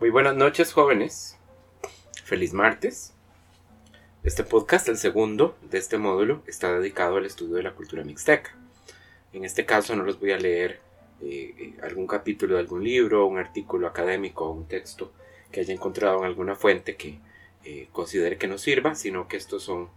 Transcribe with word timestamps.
Muy 0.00 0.08
buenas 0.08 0.34
noches 0.34 0.72
jóvenes. 0.72 1.36
Feliz 2.24 2.54
martes. 2.54 3.12
Este 4.22 4.44
podcast, 4.44 4.88
el 4.88 4.96
segundo 4.96 5.58
de 5.70 5.76
este 5.76 5.98
módulo, 5.98 6.42
está 6.46 6.72
dedicado 6.72 7.18
al 7.18 7.26
estudio 7.26 7.56
de 7.56 7.64
la 7.64 7.74
cultura 7.74 8.02
mixteca. 8.02 8.56
En 9.34 9.44
este 9.44 9.66
caso 9.66 9.94
no 9.94 10.04
les 10.04 10.18
voy 10.18 10.32
a 10.32 10.38
leer 10.38 10.80
eh, 11.20 11.54
eh, 11.58 11.74
algún 11.82 12.06
capítulo 12.06 12.54
de 12.54 12.60
algún 12.60 12.82
libro, 12.82 13.26
un 13.26 13.36
artículo 13.36 13.86
académico 13.86 14.46
o 14.46 14.52
un 14.52 14.66
texto 14.66 15.12
que 15.52 15.60
haya 15.60 15.74
encontrado 15.74 16.20
en 16.20 16.24
alguna 16.24 16.54
fuente 16.56 16.96
que 16.96 17.20
eh, 17.66 17.88
considere 17.92 18.38
que 18.38 18.48
nos 18.48 18.62
sirva, 18.62 18.94
sino 18.94 19.28
que 19.28 19.36
estos 19.36 19.62
son 19.62 19.90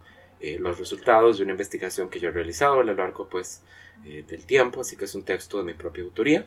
los 0.58 0.78
resultados 0.78 1.38
de 1.38 1.44
una 1.44 1.52
investigación 1.52 2.10
que 2.10 2.20
yo 2.20 2.28
he 2.28 2.32
realizado 2.32 2.80
a 2.80 2.84
lo 2.84 2.92
largo 2.92 3.30
pues, 3.30 3.62
del 4.02 4.44
tiempo, 4.44 4.82
así 4.82 4.94
que 4.94 5.06
es 5.06 5.14
un 5.14 5.22
texto 5.22 5.56
de 5.56 5.64
mi 5.64 5.72
propia 5.72 6.04
autoría 6.04 6.44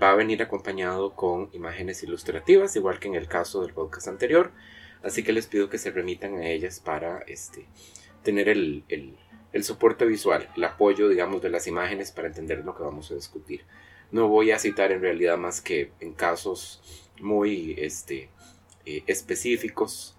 va 0.00 0.10
a 0.10 0.16
venir 0.16 0.42
acompañado 0.42 1.14
con 1.14 1.50
imágenes 1.52 2.02
ilustrativas, 2.02 2.76
igual 2.76 2.98
que 2.98 3.08
en 3.08 3.14
el 3.14 3.28
caso 3.28 3.62
del 3.62 3.72
podcast 3.72 4.08
anterior. 4.08 4.52
Así 5.02 5.22
que 5.22 5.32
les 5.32 5.46
pido 5.46 5.68
que 5.68 5.78
se 5.78 5.90
remitan 5.90 6.34
a 6.36 6.48
ellas 6.48 6.80
para 6.80 7.18
este, 7.26 7.66
tener 8.22 8.48
el, 8.48 8.84
soporte 9.62 10.04
visual, 10.04 10.48
el 10.56 10.64
apoyo, 10.64 11.08
digamos, 11.08 11.42
de 11.42 11.50
las 11.50 11.66
imágenes 11.66 12.12
para 12.12 12.28
entender 12.28 12.64
lo 12.64 12.76
que 12.76 12.82
vamos 12.82 13.10
a 13.10 13.14
discutir. 13.14 13.64
No 14.10 14.28
voy 14.28 14.50
a 14.50 14.58
citar 14.58 14.92
en 14.92 15.00
realidad 15.00 15.36
más 15.36 15.60
que 15.60 15.92
en 16.00 16.12
casos 16.14 16.80
muy 17.20 17.74
este, 17.78 18.30
eh, 18.86 19.02
específicos, 19.06 20.16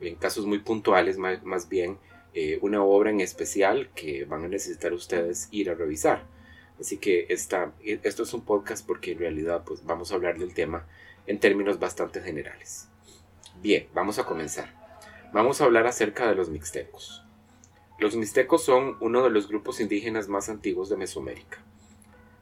en 0.00 0.16
casos 0.16 0.46
muy 0.46 0.58
puntuales, 0.58 1.18
más, 1.18 1.68
bien 1.68 1.98
eh, 2.32 2.58
una 2.62 2.82
obra 2.82 3.10
en 3.10 3.20
especial 3.20 3.90
que 3.94 4.24
van 4.24 4.44
a 4.44 4.48
necesitar 4.48 4.92
ustedes 4.92 5.48
ir 5.50 5.70
a 5.70 5.74
revisar. 5.74 6.26
Así 6.84 6.98
que 6.98 7.24
esta, 7.30 7.72
esto 7.82 8.24
es 8.24 8.34
un 8.34 8.42
podcast 8.42 8.86
porque 8.86 9.12
en 9.12 9.18
realidad 9.18 9.64
pues, 9.64 9.86
vamos 9.86 10.12
a 10.12 10.16
hablar 10.16 10.38
del 10.38 10.52
tema 10.52 10.86
en 11.26 11.40
términos 11.40 11.78
bastante 11.78 12.20
generales. 12.20 12.88
Bien, 13.62 13.88
vamos 13.94 14.18
a 14.18 14.26
comenzar. 14.26 14.68
Vamos 15.32 15.62
a 15.62 15.64
hablar 15.64 15.86
acerca 15.86 16.28
de 16.28 16.34
los 16.34 16.50
mixtecos. 16.50 17.24
Los 17.98 18.16
mixtecos 18.16 18.62
son 18.62 18.98
uno 19.00 19.24
de 19.24 19.30
los 19.30 19.48
grupos 19.48 19.80
indígenas 19.80 20.28
más 20.28 20.50
antiguos 20.50 20.90
de 20.90 20.98
Mesoamérica. 20.98 21.56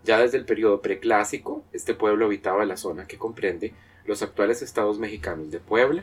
Ya 0.02 0.18
desde 0.18 0.38
el 0.38 0.44
periodo 0.44 0.82
preclásico, 0.82 1.62
este 1.72 1.94
pueblo 1.94 2.26
habitaba 2.26 2.64
la 2.64 2.76
zona 2.76 3.06
que 3.06 3.18
comprende 3.18 3.72
los 4.06 4.22
actuales 4.22 4.60
estados 4.60 4.98
mexicanos 4.98 5.52
de 5.52 5.60
Puebla, 5.60 6.02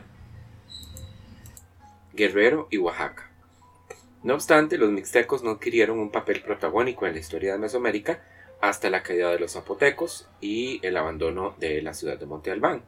Guerrero 2.14 2.68
y 2.70 2.78
Oaxaca. 2.78 3.29
No 4.22 4.34
obstante, 4.34 4.76
los 4.76 4.90
mixtecos 4.90 5.42
no 5.42 5.52
adquirieron 5.52 5.98
un 5.98 6.10
papel 6.10 6.42
protagónico 6.42 7.06
en 7.06 7.14
la 7.14 7.20
historia 7.20 7.52
de 7.52 7.58
Mesoamérica 7.58 8.22
hasta 8.60 8.90
la 8.90 9.02
caída 9.02 9.30
de 9.30 9.38
los 9.38 9.52
zapotecos 9.52 10.28
y 10.42 10.78
el 10.86 10.98
abandono 10.98 11.54
de 11.58 11.80
la 11.80 11.94
ciudad 11.94 12.18
de 12.18 12.26
Monte 12.26 12.50
Albán. 12.50 12.82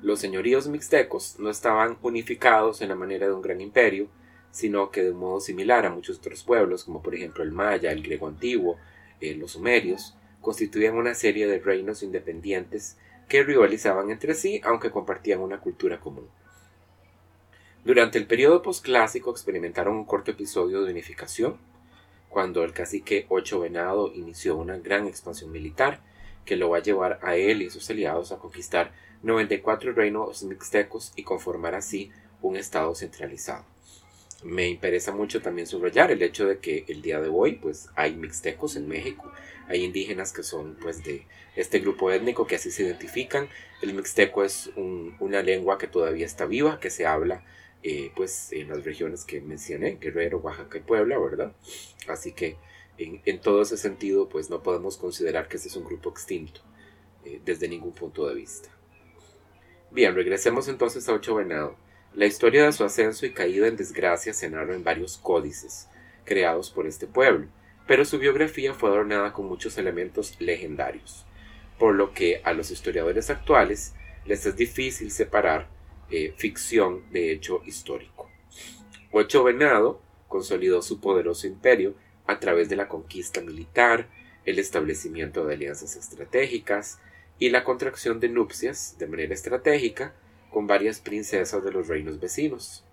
Los 0.00 0.20
señoríos 0.20 0.66
mixtecos 0.66 1.38
no 1.38 1.50
estaban 1.50 1.98
unificados 2.00 2.80
en 2.80 2.88
la 2.88 2.94
manera 2.94 3.26
de 3.26 3.34
un 3.34 3.42
gran 3.42 3.60
imperio, 3.60 4.08
sino 4.50 4.90
que 4.90 5.02
de 5.02 5.10
un 5.10 5.18
modo 5.18 5.40
similar 5.40 5.84
a 5.84 5.90
muchos 5.90 6.18
otros 6.18 6.44
pueblos, 6.44 6.84
como 6.84 7.02
por 7.02 7.14
ejemplo 7.14 7.44
el 7.44 7.52
maya, 7.52 7.92
el 7.92 8.02
griego 8.02 8.26
antiguo, 8.26 8.78
eh, 9.20 9.34
los 9.34 9.52
sumerios, 9.52 10.16
constituían 10.40 10.94
una 10.94 11.14
serie 11.14 11.46
de 11.46 11.58
reinos 11.58 12.02
independientes 12.02 12.96
que 13.28 13.42
rivalizaban 13.42 14.10
entre 14.10 14.32
sí, 14.32 14.62
aunque 14.64 14.90
compartían 14.90 15.40
una 15.40 15.60
cultura 15.60 16.00
común. 16.00 16.28
Durante 17.84 18.18
el 18.18 18.26
periodo 18.26 18.60
posclásico 18.60 19.30
experimentaron 19.30 19.96
un 19.96 20.04
corto 20.04 20.32
episodio 20.32 20.82
de 20.82 20.90
unificación, 20.90 21.56
cuando 22.28 22.64
el 22.64 22.72
cacique 22.72 23.24
Ocho 23.28 23.60
Venado 23.60 24.12
inició 24.14 24.56
una 24.56 24.78
gran 24.78 25.06
expansión 25.06 25.52
militar 25.52 26.00
que 26.44 26.56
lo 26.56 26.70
va 26.70 26.78
a 26.78 26.82
llevar 26.82 27.18
a 27.22 27.36
él 27.36 27.62
y 27.62 27.70
sus 27.70 27.88
aliados 27.88 28.32
a 28.32 28.38
conquistar 28.38 28.92
94 29.22 29.92
reinos 29.92 30.42
mixtecos 30.42 31.12
y 31.16 31.22
conformar 31.22 31.74
así 31.74 32.10
un 32.42 32.56
estado 32.56 32.94
centralizado. 32.94 33.64
Me 34.42 34.68
interesa 34.68 35.12
mucho 35.12 35.40
también 35.40 35.66
subrayar 35.66 36.10
el 36.10 36.22
hecho 36.22 36.46
de 36.46 36.58
que 36.58 36.84
el 36.88 37.00
día 37.00 37.20
de 37.20 37.28
hoy 37.28 37.56
pues 37.56 37.88
hay 37.96 38.14
mixtecos 38.14 38.76
en 38.76 38.88
México, 38.88 39.32
hay 39.68 39.84
indígenas 39.84 40.32
que 40.32 40.42
son 40.42 40.76
pues 40.80 41.02
de 41.04 41.26
este 41.56 41.78
grupo 41.80 42.10
étnico 42.10 42.46
que 42.46 42.56
así 42.56 42.70
se 42.70 42.84
identifican. 42.84 43.48
El 43.82 43.94
mixteco 43.94 44.44
es 44.44 44.70
una 44.76 45.42
lengua 45.42 45.78
que 45.78 45.86
todavía 45.86 46.26
está 46.26 46.44
viva, 46.46 46.80
que 46.80 46.90
se 46.90 47.06
habla 47.06 47.44
eh, 47.82 48.10
pues 48.16 48.52
en 48.52 48.68
las 48.68 48.84
regiones 48.84 49.24
que 49.24 49.40
mencioné, 49.40 49.98
Guerrero, 50.00 50.38
Oaxaca 50.38 50.78
y 50.78 50.82
Puebla, 50.82 51.18
¿verdad? 51.18 51.52
Así 52.08 52.32
que 52.32 52.56
en, 52.98 53.40
todo 53.40 53.62
ese 53.62 53.76
sentido, 53.76 54.28
pues 54.28 54.50
no 54.50 54.62
podemos 54.62 54.96
considerar 54.96 55.48
que 55.48 55.56
este 55.56 55.68
es 55.68 55.76
un 55.76 55.84
grupo 55.84 56.10
extinto 56.10 56.60
eh, 57.24 57.40
desde 57.44 57.68
ningún 57.68 57.92
punto 57.92 58.26
de 58.26 58.34
vista. 58.34 58.68
Bien, 59.90 60.14
regresemos 60.14 60.68
entonces 60.68 61.08
a 61.08 61.12
Ocho 61.12 61.36
Venado. 61.36 61.76
La 62.14 62.26
historia 62.26 62.64
de 62.64 62.72
su 62.72 62.84
ascenso 62.84 63.26
y 63.26 63.32
caída 63.32 63.68
en 63.68 63.76
desgracia 63.76 64.34
se 64.34 64.50
narra 64.50 64.74
en 64.74 64.82
varios 64.82 65.16
códices 65.18 65.88
creados 66.24 66.70
por 66.70 66.86
este 66.86 67.06
pueblo, 67.06 67.46
pero 67.86 68.04
su 68.04 68.18
biografía 68.18 68.74
fue 68.74 68.90
adornada 68.90 69.32
con 69.32 69.46
muchos 69.46 69.78
elementos 69.78 70.38
legendarios, 70.40 71.24
por 71.78 71.94
lo 71.94 72.12
que 72.12 72.42
a 72.44 72.52
los 72.52 72.70
historiadores 72.70 73.30
actuales 73.30 73.94
les 74.26 74.44
es 74.44 74.56
difícil 74.56 75.10
separar 75.10 75.68
eh, 76.10 76.32
ficción 76.36 77.02
de 77.10 77.32
hecho 77.32 77.62
histórico. 77.66 78.30
Ocho 79.12 79.44
Venado 79.44 80.00
consolidó 80.26 80.80
su 80.80 81.00
poderoso 81.00 81.46
imperio 81.46 81.94
a 82.26 82.40
través 82.40 82.68
de 82.68 82.76
la 82.76 82.88
conquista 82.88 83.40
militar, 83.40 84.08
el 84.44 84.58
establecimiento 84.58 85.44
de 85.44 85.54
alianzas 85.54 85.96
estratégicas 85.96 87.00
y 87.38 87.50
la 87.50 87.64
contracción 87.64 88.20
de 88.20 88.28
nupcias 88.28 88.96
de 88.98 89.06
manera 89.06 89.34
estratégica 89.34 90.14
con 90.50 90.66
varias 90.66 91.00
princesas 91.00 91.62
de 91.62 91.72
los 91.72 91.88
reinos 91.88 92.20
vecinos. 92.20 92.84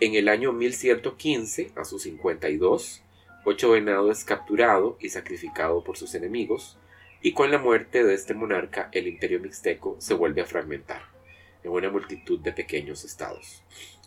En 0.00 0.14
el 0.14 0.28
año 0.28 0.52
1115, 0.52 1.72
a 1.76 1.84
sus 1.84 2.02
52, 2.04 3.02
Ocho 3.44 3.70
Venado 3.70 4.10
es 4.10 4.24
capturado 4.24 4.96
y 5.00 5.10
sacrificado 5.10 5.84
por 5.84 5.98
sus 5.98 6.14
enemigos, 6.14 6.78
y 7.20 7.32
con 7.32 7.50
la 7.50 7.58
muerte 7.58 8.04
de 8.04 8.14
este 8.14 8.32
monarca 8.32 8.88
el 8.92 9.06
imperio 9.06 9.40
mixteco 9.40 9.96
se 9.98 10.14
vuelve 10.14 10.40
a 10.40 10.46
fragmentar 10.46 11.19
en 11.62 11.70
una 11.70 11.90
multitud 11.90 12.40
de 12.40 12.52
pequeños 12.52 13.04
estados. 13.04 13.62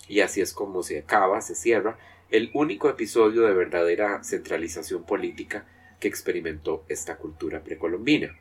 Y 0.08 0.22
así 0.22 0.42
es 0.42 0.54
como 0.54 0.84
se 0.84 1.00
acaba, 1.00 1.42
se 1.42 1.56
cierra, 1.56 1.98
el 2.30 2.50
único 2.54 2.90
episodio 2.90 3.44
de 3.44 3.54
verdadera 3.54 4.24
centralización 4.24 5.04
política 5.06 5.66
que 6.00 6.08
experimentó 6.08 6.84
esta 6.90 7.18
cultura 7.18 7.64
precolombina. 7.64 8.36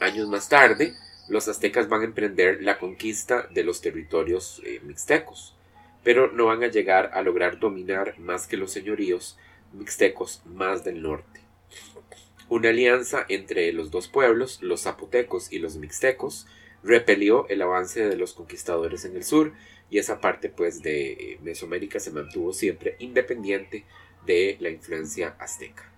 Años 0.00 0.28
más 0.28 0.48
tarde, 0.48 0.94
los 1.28 1.46
aztecas 1.48 1.88
van 1.88 2.00
a 2.00 2.06
emprender 2.06 2.62
la 2.62 2.78
conquista 2.78 3.46
de 3.50 3.62
los 3.62 3.80
territorios 3.80 4.60
eh, 4.64 4.80
mixtecos, 4.82 5.54
pero 6.02 6.32
no 6.32 6.46
van 6.46 6.64
a 6.64 6.68
llegar 6.68 7.10
a 7.14 7.22
lograr 7.22 7.60
dominar 7.60 8.18
más 8.18 8.46
que 8.46 8.56
los 8.56 8.72
señoríos 8.72 9.38
mixtecos 9.72 10.42
más 10.44 10.84
del 10.84 11.02
norte. 11.02 11.40
Una 12.48 12.70
alianza 12.70 13.24
entre 13.28 13.72
los 13.72 13.90
dos 13.90 14.08
pueblos, 14.08 14.60
los 14.62 14.82
zapotecos 14.82 15.52
y 15.52 15.58
los 15.58 15.76
mixtecos, 15.76 16.46
repelió 16.82 17.48
el 17.48 17.62
avance 17.62 18.06
de 18.06 18.16
los 18.16 18.34
conquistadores 18.34 19.04
en 19.04 19.16
el 19.16 19.24
sur 19.24 19.52
y 19.90 19.98
esa 19.98 20.20
parte 20.20 20.48
pues 20.48 20.82
de 20.82 21.38
Mesoamérica 21.42 22.00
se 22.00 22.10
mantuvo 22.10 22.52
siempre 22.52 22.96
independiente 22.98 23.84
de 24.26 24.56
la 24.60 24.70
influencia 24.70 25.36
azteca. 25.38 25.90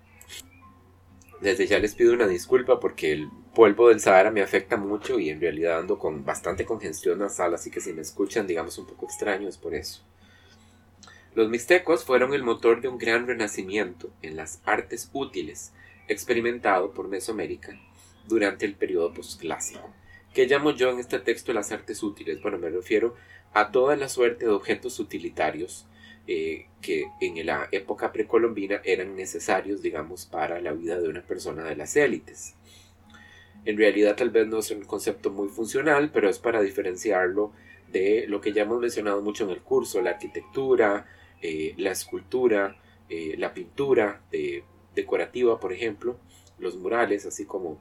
Desde 1.41 1.67
ya 1.67 1.79
les 1.79 1.95
pido 1.95 2.13
una 2.13 2.27
disculpa 2.27 2.79
porque 2.79 3.11
el 3.11 3.29
polvo 3.53 3.89
del 3.89 3.99
Sahara 3.99 4.31
me 4.31 4.41
afecta 4.41 4.77
mucho 4.77 5.19
y 5.19 5.29
en 5.29 5.41
realidad 5.41 5.79
ando 5.79 5.97
con 5.97 6.25
bastante 6.25 6.65
congestión 6.65 7.19
nasal, 7.19 7.53
así 7.53 7.71
que 7.71 7.81
si 7.81 7.93
me 7.93 8.01
escuchan 8.01 8.47
digamos 8.47 8.77
un 8.77 8.87
poco 8.87 9.05
extraño 9.05 9.47
es 9.47 9.57
por 9.57 9.75
eso. 9.75 10.03
Los 11.33 11.49
mixtecos 11.49 12.05
fueron 12.05 12.33
el 12.33 12.43
motor 12.43 12.81
de 12.81 12.87
un 12.87 12.97
gran 12.97 13.27
renacimiento 13.27 14.09
en 14.21 14.37
las 14.37 14.61
artes 14.65 15.09
útiles 15.13 15.73
experimentado 16.07 16.93
por 16.93 17.07
Mesoamérica 17.09 17.77
durante 18.27 18.65
el 18.65 18.75
periodo 18.75 19.13
postclásico 19.13 19.93
¿Qué 20.35 20.47
llamo 20.47 20.71
yo 20.71 20.89
en 20.89 20.99
este 20.99 21.19
texto 21.19 21.53
las 21.53 21.71
artes 21.71 22.03
útiles? 22.03 22.41
Bueno, 22.41 22.57
me 22.57 22.69
refiero 22.69 23.15
a 23.53 23.71
toda 23.71 23.95
la 23.95 24.09
suerte 24.09 24.43
de 24.43 24.51
objetos 24.51 24.99
utilitarios 24.99 25.87
eh, 26.27 26.65
que 26.81 27.05
en 27.21 27.45
la 27.45 27.69
época 27.71 28.11
precolombina 28.11 28.81
eran 28.83 29.15
necesarios, 29.15 29.81
digamos, 29.81 30.25
para 30.25 30.59
la 30.59 30.73
vida 30.73 30.99
de 30.99 31.07
una 31.07 31.21
persona 31.21 31.63
de 31.63 31.77
las 31.77 31.95
élites. 31.95 32.55
En 33.63 33.77
realidad 33.77 34.17
tal 34.17 34.29
vez 34.29 34.45
no 34.45 34.59
es 34.59 34.71
un 34.71 34.83
concepto 34.83 35.31
muy 35.31 35.47
funcional, 35.47 36.11
pero 36.11 36.29
es 36.29 36.37
para 36.37 36.61
diferenciarlo 36.61 37.53
de 37.89 38.25
lo 38.27 38.41
que 38.41 38.51
ya 38.51 38.63
hemos 38.63 38.81
mencionado 38.81 39.21
mucho 39.21 39.45
en 39.45 39.51
el 39.51 39.61
curso, 39.61 40.01
la 40.01 40.09
arquitectura, 40.09 41.07
eh, 41.41 41.75
la 41.77 41.91
escultura, 41.91 42.75
eh, 43.07 43.35
la 43.37 43.53
pintura 43.53 44.21
decorativa, 44.93 45.61
por 45.61 45.71
ejemplo, 45.71 46.19
los 46.59 46.75
murales, 46.75 47.25
así 47.25 47.45
como 47.45 47.79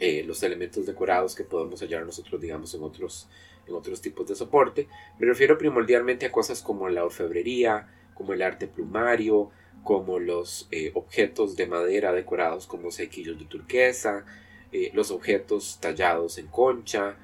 eh, 0.00 0.24
los 0.26 0.42
elementos 0.42 0.86
decorados 0.86 1.34
que 1.34 1.44
podemos 1.44 1.80
hallar 1.80 2.04
nosotros, 2.04 2.40
digamos, 2.40 2.74
en 2.74 2.82
otros, 2.82 3.28
en 3.66 3.74
otros 3.74 4.00
tipos 4.00 4.26
de 4.26 4.34
soporte. 4.34 4.88
Me 5.18 5.26
refiero 5.26 5.56
primordialmente 5.56 6.26
a 6.26 6.32
cosas 6.32 6.62
como 6.62 6.88
la 6.88 7.04
orfebrería, 7.04 7.88
como 8.14 8.32
el 8.32 8.42
arte 8.42 8.66
plumario, 8.66 9.50
como 9.84 10.18
los 10.18 10.66
eh, 10.72 10.90
objetos 10.94 11.56
de 11.56 11.66
madera 11.66 12.12
decorados 12.12 12.66
como 12.66 12.90
sequillos 12.90 13.38
de 13.38 13.44
turquesa, 13.44 14.24
eh, 14.72 14.90
los 14.94 15.10
objetos 15.10 15.78
tallados 15.80 16.38
en 16.38 16.48
concha, 16.48 17.16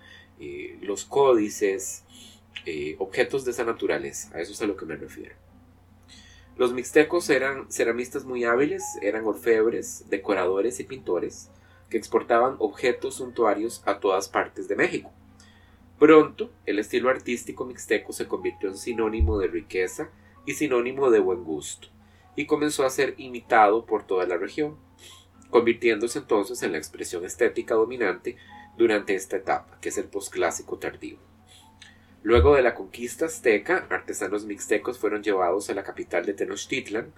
los 0.81 1.05
códices, 1.05 2.05
objetos 2.97 3.45
de 3.45 3.51
esa 3.51 3.65
naturaleza. 3.65 4.35
A 4.35 4.41
eso 4.41 4.53
es 4.53 4.63
a 4.63 4.67
lo 4.67 4.75
que 4.75 4.87
me 4.87 4.97
refiero. 4.97 5.35
Los 6.57 6.73
mixtecos 6.73 7.29
eran 7.29 7.71
ceramistas 7.71 8.25
muy 8.25 8.45
hábiles, 8.45 8.83
eran 9.03 9.27
orfebres, 9.27 10.07
decoradores 10.09 10.81
y 10.81 10.85
pintores 10.85 11.51
que 11.91 11.99
exportaban 11.99 12.57
objetos 12.59 13.17
suntuarios 13.17 13.83
a 13.85 14.01
todas 14.01 14.29
partes 14.29 14.69
de 14.69 14.77
México. 14.77 15.11
Pronto, 15.99 16.51
el 16.65 16.79
estilo 16.79 17.11
artístico 17.11 17.67
mixteco 17.67 18.13
se 18.13 18.27
convirtió 18.27 18.71
en 18.71 18.79
sinónimo 18.79 19.39
de 19.39 19.49
riqueza 19.49 20.09
y 20.47 20.55
sinónimo 20.55 21.11
de 21.11 21.19
buen 21.19 21.45
gusto, 21.45 21.89
y 22.37 22.47
comenzó 22.47 22.87
a 22.87 22.91
ser 22.91 23.15
imitado 23.19 23.85
por 23.85 24.07
toda 24.07 24.27
la 24.27 24.39
región 24.39 24.79
convirtiéndose 25.51 26.21
entonces 26.21 26.63
en 26.63 26.73
la 26.73 26.79
expresión 26.79 27.25
estética 27.25 27.75
dominante 27.75 28.37
durante 28.79 29.15
esta 29.15 29.37
etapa, 29.37 29.79
que 29.81 29.91
es 29.91 29.99
el 29.99 30.05
posclásico 30.05 30.79
tardío. 30.79 31.19
Luego 32.23 32.55
de 32.55 32.63
la 32.63 32.75
conquista 32.75 33.27
azteca, 33.27 33.87
artesanos 33.91 34.45
mixtecos 34.45 34.99
fueron 34.99 35.23
llevados 35.23 35.69
a 35.69 35.75
la 35.75 35.83
capital 35.83 36.25
de 36.25 36.35
Tenochtitlan, 36.35 37.13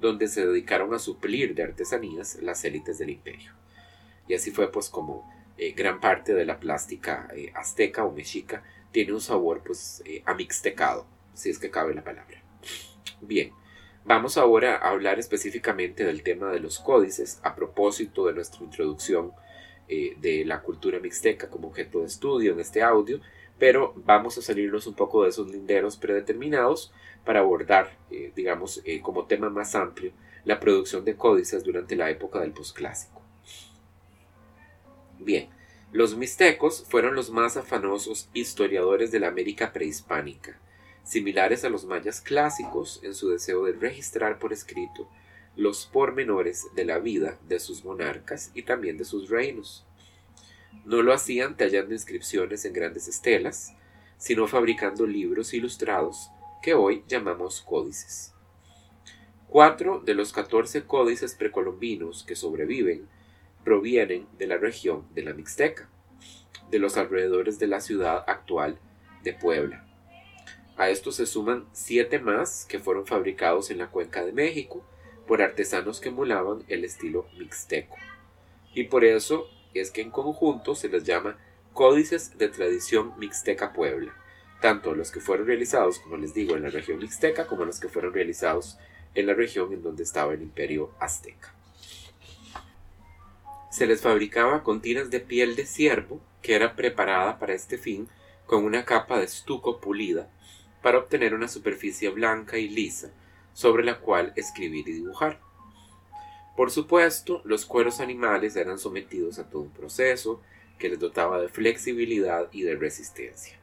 donde 0.00 0.28
se 0.28 0.46
dedicaron 0.46 0.94
a 0.94 0.98
suplir 0.98 1.54
de 1.54 1.64
artesanías 1.64 2.38
las 2.42 2.64
élites 2.64 2.98
del 2.98 3.10
imperio. 3.10 3.52
Y 4.28 4.34
así 4.34 4.50
fue 4.50 4.70
pues 4.70 4.88
como 4.88 5.30
eh, 5.58 5.72
gran 5.72 6.00
parte 6.00 6.34
de 6.34 6.44
la 6.44 6.58
plástica 6.58 7.28
eh, 7.36 7.52
azteca 7.54 8.04
o 8.04 8.12
mexica 8.12 8.64
tiene 8.90 9.12
un 9.12 9.20
sabor 9.20 9.62
pues 9.64 10.02
eh, 10.04 10.22
amixtecado, 10.26 11.06
si 11.34 11.50
es 11.50 11.58
que 11.58 11.70
cabe 11.70 11.94
la 11.94 12.04
palabra. 12.04 12.42
Bien, 13.20 13.52
Vamos 14.04 14.36
ahora 14.36 14.78
a 14.78 14.90
hablar 14.90 15.20
específicamente 15.20 16.04
del 16.04 16.24
tema 16.24 16.50
de 16.50 16.58
los 16.58 16.80
códices 16.80 17.38
a 17.44 17.54
propósito 17.54 18.26
de 18.26 18.32
nuestra 18.34 18.64
introducción 18.64 19.30
de 19.86 20.42
la 20.44 20.60
cultura 20.60 20.98
mixteca 20.98 21.48
como 21.48 21.68
objeto 21.68 22.00
de 22.00 22.06
estudio 22.06 22.52
en 22.52 22.58
este 22.58 22.82
audio, 22.82 23.20
pero 23.60 23.92
vamos 23.94 24.36
a 24.38 24.42
salirnos 24.42 24.88
un 24.88 24.94
poco 24.94 25.22
de 25.22 25.28
esos 25.28 25.48
linderos 25.48 25.96
predeterminados 25.96 26.92
para 27.24 27.38
abordar, 27.38 27.96
digamos, 28.34 28.82
como 29.02 29.26
tema 29.26 29.50
más 29.50 29.76
amplio 29.76 30.12
la 30.44 30.58
producción 30.58 31.04
de 31.04 31.14
códices 31.14 31.62
durante 31.62 31.94
la 31.94 32.10
época 32.10 32.40
del 32.40 32.50
posclásico. 32.50 33.21
Bien, 35.24 35.48
los 35.92 36.16
mixtecos 36.16 36.84
fueron 36.88 37.14
los 37.14 37.30
más 37.30 37.56
afanosos 37.56 38.28
historiadores 38.32 39.10
de 39.10 39.20
la 39.20 39.28
América 39.28 39.72
prehispánica 39.72 40.58
similares 41.04 41.64
a 41.64 41.68
los 41.68 41.84
mayas 41.84 42.20
clásicos 42.20 43.00
en 43.02 43.14
su 43.14 43.30
deseo 43.30 43.64
de 43.64 43.72
registrar 43.72 44.38
por 44.38 44.52
escrito 44.52 45.08
los 45.56 45.86
pormenores 45.86 46.66
de 46.74 46.84
la 46.84 46.98
vida 46.98 47.38
de 47.48 47.60
sus 47.60 47.84
monarcas 47.84 48.50
y 48.54 48.62
también 48.62 48.96
de 48.96 49.04
sus 49.04 49.28
reinos. 49.28 49.84
No 50.84 51.02
lo 51.02 51.12
hacían 51.12 51.56
tallando 51.56 51.92
inscripciones 51.92 52.64
en 52.64 52.72
grandes 52.72 53.06
estelas, 53.08 53.74
sino 54.16 54.46
fabricando 54.46 55.06
libros 55.06 55.52
ilustrados 55.52 56.30
que 56.62 56.74
hoy 56.74 57.04
llamamos 57.06 57.60
códices. 57.60 58.32
Cuatro 59.48 60.00
de 60.00 60.14
los 60.14 60.32
catorce 60.32 60.84
códices 60.84 61.34
precolombinos 61.34 62.24
que 62.24 62.36
sobreviven 62.36 63.06
provienen 63.64 64.26
de 64.38 64.46
la 64.46 64.58
región 64.58 65.06
de 65.14 65.22
la 65.22 65.32
Mixteca, 65.32 65.88
de 66.70 66.78
los 66.78 66.96
alrededores 66.96 67.58
de 67.58 67.66
la 67.66 67.80
ciudad 67.80 68.24
actual 68.26 68.78
de 69.22 69.32
Puebla. 69.34 69.86
A 70.76 70.88
estos 70.88 71.16
se 71.16 71.26
suman 71.26 71.66
siete 71.72 72.18
más 72.18 72.64
que 72.64 72.78
fueron 72.78 73.06
fabricados 73.06 73.70
en 73.70 73.78
la 73.78 73.88
Cuenca 73.88 74.24
de 74.24 74.32
México 74.32 74.84
por 75.26 75.42
artesanos 75.42 76.00
que 76.00 76.08
emulaban 76.08 76.64
el 76.68 76.84
estilo 76.84 77.26
mixteco. 77.38 77.96
Y 78.74 78.84
por 78.84 79.04
eso 79.04 79.46
es 79.74 79.90
que 79.90 80.00
en 80.00 80.10
conjunto 80.10 80.74
se 80.74 80.88
les 80.88 81.04
llama 81.04 81.38
códices 81.72 82.36
de 82.38 82.48
tradición 82.48 83.12
mixteca 83.18 83.72
Puebla, 83.72 84.14
tanto 84.60 84.94
los 84.94 85.10
que 85.10 85.20
fueron 85.20 85.46
realizados, 85.46 85.98
como 85.98 86.16
les 86.16 86.34
digo, 86.34 86.56
en 86.56 86.62
la 86.62 86.70
región 86.70 86.98
mixteca, 86.98 87.46
como 87.46 87.64
los 87.64 87.80
que 87.80 87.88
fueron 87.88 88.12
realizados 88.12 88.78
en 89.14 89.26
la 89.26 89.34
región 89.34 89.72
en 89.72 89.82
donde 89.82 90.02
estaba 90.02 90.32
el 90.34 90.42
imperio 90.42 90.90
azteca. 90.98 91.54
Se 93.72 93.86
les 93.86 94.02
fabricaba 94.02 94.62
con 94.62 94.82
tiras 94.82 95.08
de 95.08 95.18
piel 95.18 95.56
de 95.56 95.64
ciervo, 95.64 96.20
que 96.42 96.54
era 96.54 96.76
preparada 96.76 97.38
para 97.38 97.54
este 97.54 97.78
fin 97.78 98.06
con 98.44 98.66
una 98.66 98.84
capa 98.84 99.18
de 99.18 99.24
estuco 99.24 99.80
pulida 99.80 100.28
para 100.82 100.98
obtener 100.98 101.32
una 101.32 101.48
superficie 101.48 102.10
blanca 102.10 102.58
y 102.58 102.68
lisa 102.68 103.10
sobre 103.54 103.82
la 103.82 103.98
cual 103.98 104.34
escribir 104.36 104.86
y 104.88 104.92
dibujar. 104.92 105.40
Por 106.54 106.70
supuesto, 106.70 107.40
los 107.44 107.64
cueros 107.64 108.00
animales 108.00 108.56
eran 108.56 108.78
sometidos 108.78 109.38
a 109.38 109.48
todo 109.48 109.62
un 109.62 109.70
proceso 109.70 110.42
que 110.78 110.90
les 110.90 110.98
dotaba 110.98 111.40
de 111.40 111.48
flexibilidad 111.48 112.48
y 112.52 112.64
de 112.64 112.76
resistencia. 112.76 113.58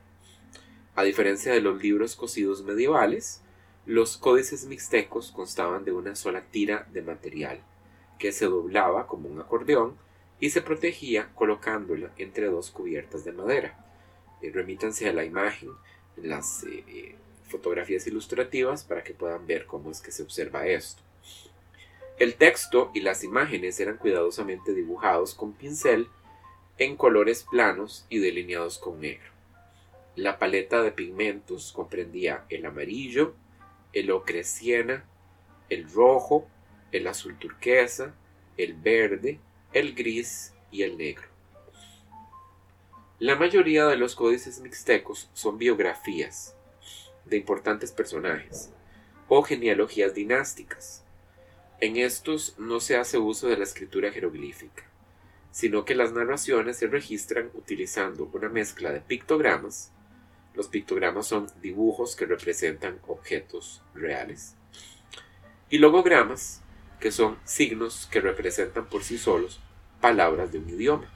A 0.95 1.03
diferencia 1.03 1.53
de 1.53 1.61
los 1.61 1.83
libros 1.83 2.15
cosidos 2.15 2.63
medievales, 2.63 3.43
los 3.85 4.17
códices 4.17 4.65
mixtecos 4.65 5.31
constaban 5.31 5.85
de 5.85 5.91
una 5.91 6.15
sola 6.15 6.45
tira 6.49 6.87
de 6.91 7.03
material, 7.03 7.61
que 8.19 8.31
se 8.31 8.45
doblaba 8.45 9.07
como 9.07 9.29
un 9.29 9.39
acordeón 9.39 9.97
y 10.39 10.51
se 10.51 10.61
protegía 10.61 11.29
colocándola 11.33 12.11
entre 12.17 12.47
dos 12.47 12.69
cubiertas 12.69 13.23
de 13.23 13.31
madera. 13.31 13.77
Eh, 14.41 14.51
remítanse 14.53 15.09
a 15.09 15.13
la 15.13 15.25
imagen 15.25 15.71
las 16.15 16.63
eh, 16.63 16.83
eh, 16.87 17.15
fotografías 17.47 18.05
ilustrativas 18.07 18.83
para 18.83 19.03
que 19.03 19.13
puedan 19.13 19.47
ver 19.47 19.65
cómo 19.65 19.89
es 19.89 20.01
que 20.01 20.11
se 20.11 20.23
observa 20.23 20.67
esto. 20.67 21.01
El 22.19 22.35
texto 22.35 22.91
y 22.93 22.99
las 22.99 23.23
imágenes 23.23 23.79
eran 23.79 23.97
cuidadosamente 23.97 24.73
dibujados 24.73 25.33
con 25.33 25.53
pincel 25.53 26.07
en 26.77 26.95
colores 26.95 27.45
planos 27.49 28.05
y 28.09 28.19
delineados 28.19 28.77
con 28.77 28.99
negro. 28.99 29.29
La 30.15 30.37
paleta 30.37 30.81
de 30.81 30.91
pigmentos 30.91 31.71
comprendía 31.71 32.43
el 32.49 32.65
amarillo, 32.65 33.35
el 33.93 34.11
ocre 34.11 34.43
siena, 34.43 35.05
el 35.69 35.89
rojo, 35.89 36.47
el 36.91 37.07
azul 37.07 37.37
turquesa, 37.37 38.13
el 38.57 38.73
verde, 38.73 39.39
el 39.73 39.93
gris 39.95 40.53
y 40.71 40.83
el 40.83 40.97
negro. 40.97 41.27
La 43.19 43.35
mayoría 43.35 43.85
de 43.85 43.97
los 43.97 44.15
códices 44.15 44.61
mixtecos 44.61 45.29
son 45.33 45.57
biografías 45.57 46.55
de 47.25 47.37
importantes 47.37 47.91
personajes 47.91 48.71
o 49.27 49.43
genealogías 49.43 50.13
dinásticas. 50.13 51.03
En 51.81 51.97
estos 51.97 52.57
no 52.57 52.79
se 52.79 52.97
hace 52.97 53.17
uso 53.17 53.47
de 53.47 53.57
la 53.57 53.63
escritura 53.63 54.11
jeroglífica, 54.11 54.83
sino 55.51 55.85
que 55.85 55.95
las 55.95 56.13
narraciones 56.13 56.77
se 56.77 56.87
registran 56.87 57.49
utilizando 57.53 58.29
una 58.33 58.49
mezcla 58.49 58.91
de 58.91 59.01
pictogramas. 59.01 59.91
Los 60.55 60.67
pictogramas 60.67 61.27
son 61.27 61.47
dibujos 61.61 62.15
que 62.15 62.25
representan 62.25 62.99
objetos 63.07 63.81
reales. 63.93 64.55
Y 65.69 65.77
logogramas, 65.77 66.61
que 66.99 67.11
son 67.11 67.37
signos 67.45 68.07
que 68.11 68.21
representan 68.21 68.87
por 68.87 69.03
sí 69.03 69.17
solos 69.17 69.59
palabras 70.01 70.51
de 70.51 70.59
un 70.59 70.69
idioma. 70.69 71.11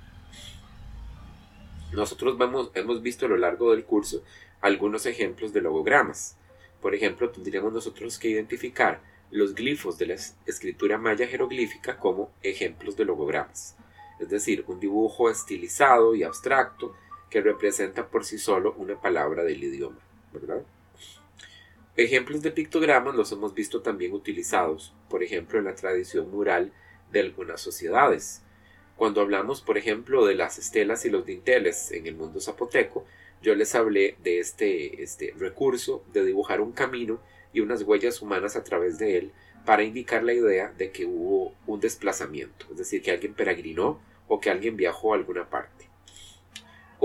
Nosotros 1.91 2.37
hemos 2.73 3.01
visto 3.01 3.25
a 3.25 3.29
lo 3.29 3.37
largo 3.37 3.71
del 3.71 3.85
curso 3.85 4.23
algunos 4.61 5.05
ejemplos 5.05 5.53
de 5.53 5.61
logogramas. 5.61 6.37
Por 6.81 6.95
ejemplo, 6.95 7.29
tendríamos 7.29 7.71
nosotros 7.71 8.17
que 8.17 8.29
identificar 8.29 9.01
los 9.29 9.55
glifos 9.55 9.97
de 9.97 10.07
la 10.07 10.13
escritura 10.45 10.97
maya 10.97 11.27
jeroglífica 11.27 11.97
como 11.97 12.31
ejemplos 12.43 12.95
de 12.95 13.05
logogramas, 13.05 13.75
es 14.19 14.29
decir, 14.29 14.63
un 14.67 14.79
dibujo 14.79 15.29
estilizado 15.29 16.13
y 16.13 16.23
abstracto 16.23 16.95
que 17.31 17.41
representa 17.41 18.07
por 18.07 18.25
sí 18.25 18.37
solo 18.37 18.73
una 18.77 19.01
palabra 19.01 19.43
del 19.43 19.63
idioma, 19.63 19.97
¿verdad? 20.31 20.63
Ejemplos 21.95 22.41
de 22.41 22.49
pictogramas 22.49 23.13
los 23.13 23.31
hemos 23.33 23.53
visto 23.53 23.83
también 23.83 24.13
utilizados, 24.13 24.95
por 25.09 25.21
ejemplo, 25.21 25.59
en 25.59 25.65
la 25.65 25.75
tradición 25.75 26.31
mural 26.31 26.73
de 27.11 27.19
algunas 27.19 27.61
sociedades. 27.61 28.41
Cuando 28.95 29.21
hablamos, 29.21 29.61
por 29.61 29.77
ejemplo, 29.77 30.25
de 30.25 30.33
las 30.33 30.57
estelas 30.57 31.05
y 31.05 31.11
los 31.11 31.23
dinteles 31.23 31.91
en 31.91 32.07
el 32.07 32.15
mundo 32.15 32.41
zapoteco, 32.41 33.05
yo 33.43 33.53
les 33.53 33.75
hablé 33.75 34.15
de 34.23 34.39
este, 34.39 35.03
este 35.03 35.35
recurso 35.37 36.03
de 36.13 36.25
dibujar 36.25 36.61
un 36.61 36.71
camino 36.71 37.21
y 37.53 37.59
unas 37.59 37.83
huellas 37.83 38.23
humanas 38.23 38.55
a 38.55 38.63
través 38.63 38.97
de 38.97 39.17
él 39.17 39.31
para 39.63 39.83
indicar 39.83 40.23
la 40.23 40.33
idea 40.33 40.73
de 40.75 40.89
que 40.89 41.05
hubo 41.05 41.53
un 41.67 41.79
desplazamiento, 41.79 42.65
es 42.71 42.77
decir, 42.77 43.03
que 43.03 43.11
alguien 43.11 43.35
peregrinó 43.35 44.01
o 44.27 44.39
que 44.39 44.49
alguien 44.49 44.75
viajó 44.77 45.13
a 45.13 45.17
alguna 45.17 45.47
parte. 45.47 45.92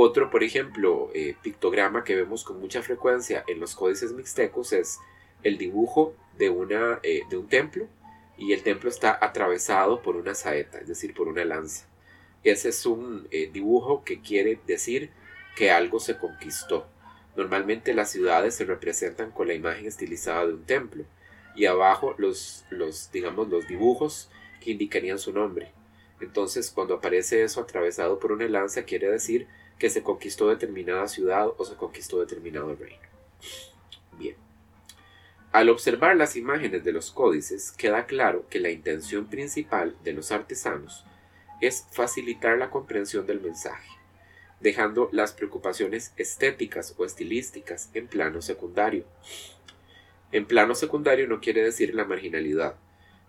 Otro, 0.01 0.31
por 0.31 0.45
ejemplo, 0.45 1.11
eh, 1.13 1.35
pictograma 1.43 2.05
que 2.05 2.15
vemos 2.15 2.45
con 2.45 2.61
mucha 2.61 2.83
frecuencia 2.83 3.43
en 3.49 3.59
los 3.59 3.75
códices 3.75 4.13
mixtecos 4.13 4.73
es 4.73 5.01
el 5.43 5.59
dibujo 5.59 6.15
de, 6.37 6.51
una, 6.51 7.01
eh, 7.03 7.23
de 7.29 7.37
un 7.37 7.49
templo 7.49 7.89
y 8.37 8.53
el 8.53 8.63
templo 8.63 8.91
está 8.91 9.19
atravesado 9.21 10.01
por 10.01 10.15
una 10.15 10.37
saeta, 10.37 10.79
es 10.79 10.87
decir, 10.87 11.15
por 11.15 11.27
una 11.27 11.45
lanza. 11.45 11.89
Ese 12.45 12.69
es 12.69 12.87
un 12.87 13.27
eh, 13.33 13.51
dibujo 13.53 14.05
que 14.05 14.21
quiere 14.21 14.61
decir 14.69 15.11
que 15.57 15.73
algo 15.73 15.99
se 15.99 16.17
conquistó. 16.17 16.87
Normalmente 17.35 17.93
las 17.93 18.13
ciudades 18.13 18.55
se 18.55 18.67
representan 18.67 19.33
con 19.33 19.49
la 19.49 19.55
imagen 19.55 19.87
estilizada 19.87 20.47
de 20.47 20.55
un 20.55 20.65
templo 20.65 21.07
y 21.57 21.67
abajo 21.67 22.15
los, 22.19 22.65
los 22.71 23.11
digamos 23.11 23.49
los 23.49 23.67
dibujos 23.67 24.31
que 24.61 24.71
indicarían 24.71 25.19
su 25.19 25.33
nombre. 25.33 25.73
Entonces, 26.21 26.71
cuando 26.71 26.95
aparece 26.95 27.43
eso 27.43 27.61
atravesado 27.61 28.21
por 28.21 28.31
una 28.31 28.47
lanza, 28.47 28.85
quiere 28.85 29.11
decir 29.11 29.49
que 29.79 29.91
se 29.91 30.03
conquistó 30.03 30.49
determinada 30.49 31.07
ciudad 31.09 31.49
o 31.57 31.65
se 31.65 31.77
conquistó 31.77 32.21
determinado 32.21 32.75
reino. 32.75 33.03
Bien. 34.19 34.37
Al 35.53 35.71
observar 35.71 36.17
las 36.17 36.37
imágenes 36.37 36.85
de 36.85 36.93
los 36.93 37.11
códices, 37.11 37.73
queda 37.73 38.07
claro 38.07 38.47
que 38.51 38.61
la 38.61 38.71
intención 38.71 39.27
principal 39.27 39.97
de 40.05 40.13
los 40.13 40.31
artesanos 40.31 41.05
es 41.61 41.87
facilitar 41.91 42.59
la 42.59 42.71
comprensión 42.71 43.27
del 43.27 43.41
mensaje, 43.41 43.89
dejando 44.61 45.09
las 45.13 45.33
preocupaciones 45.33 46.13
estéticas 46.17 46.95
o 46.99 47.05
estilísticas 47.05 47.91
en 47.95 48.07
plano 48.07 48.43
secundario. 48.43 49.05
En 50.31 50.45
plano 50.47 50.75
secundario 50.75 51.27
no 51.27 51.41
quiere 51.41 51.63
decir 51.63 51.95
la 51.95 52.05
marginalidad. 52.05 52.77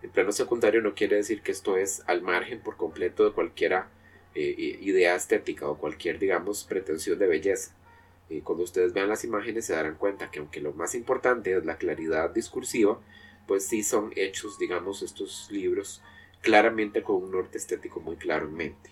En 0.02 0.10
plano 0.10 0.32
secundario 0.32 0.82
no 0.82 0.94
quiere 0.94 1.16
decir 1.16 1.42
que 1.42 1.52
esto 1.52 1.76
es 1.76 2.02
al 2.06 2.22
margen 2.22 2.60
por 2.60 2.76
completo 2.76 3.24
de 3.24 3.32
cualquier 3.32 3.84
eh, 4.34 4.78
idea 4.80 5.14
estética 5.14 5.68
o 5.68 5.78
cualquier, 5.78 6.18
digamos, 6.18 6.64
pretensión 6.64 7.18
de 7.18 7.26
belleza. 7.26 7.74
Y 8.28 8.42
cuando 8.42 8.62
ustedes 8.64 8.92
vean 8.92 9.08
las 9.08 9.24
imágenes 9.24 9.66
se 9.66 9.72
darán 9.72 9.96
cuenta 9.96 10.30
que 10.30 10.38
aunque 10.38 10.60
lo 10.60 10.72
más 10.72 10.94
importante 10.94 11.56
es 11.56 11.64
la 11.64 11.78
claridad 11.78 12.30
discursiva, 12.30 13.00
pues 13.48 13.66
sí 13.66 13.82
son 13.82 14.12
hechos, 14.14 14.58
digamos, 14.58 15.02
estos 15.02 15.48
libros 15.50 16.00
claramente 16.40 17.02
con 17.02 17.16
un 17.16 17.32
norte 17.32 17.58
estético 17.58 18.00
muy 18.00 18.16
claro 18.16 18.46
en 18.46 18.54
mente. 18.54 18.90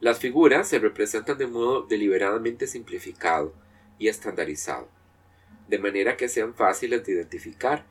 Las 0.00 0.18
figuras 0.18 0.66
se 0.66 0.78
representan 0.78 1.36
de 1.36 1.46
modo 1.46 1.82
deliberadamente 1.82 2.66
simplificado 2.66 3.52
y 3.98 4.08
estandarizado, 4.08 4.88
de 5.68 5.78
manera 5.78 6.16
que 6.16 6.30
sean 6.30 6.54
fáciles 6.54 7.04
de 7.04 7.12
identificar. 7.12 7.84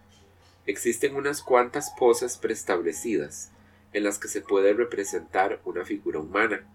Existen 0.65 1.15
unas 1.15 1.43
cuantas 1.43 1.93
poses 1.97 2.37
preestablecidas 2.37 3.51
en 3.93 4.03
las 4.03 4.19
que 4.19 4.27
se 4.27 4.41
puede 4.41 4.73
representar 4.73 5.61
una 5.65 5.85
figura 5.85 6.19
humana, 6.19 6.67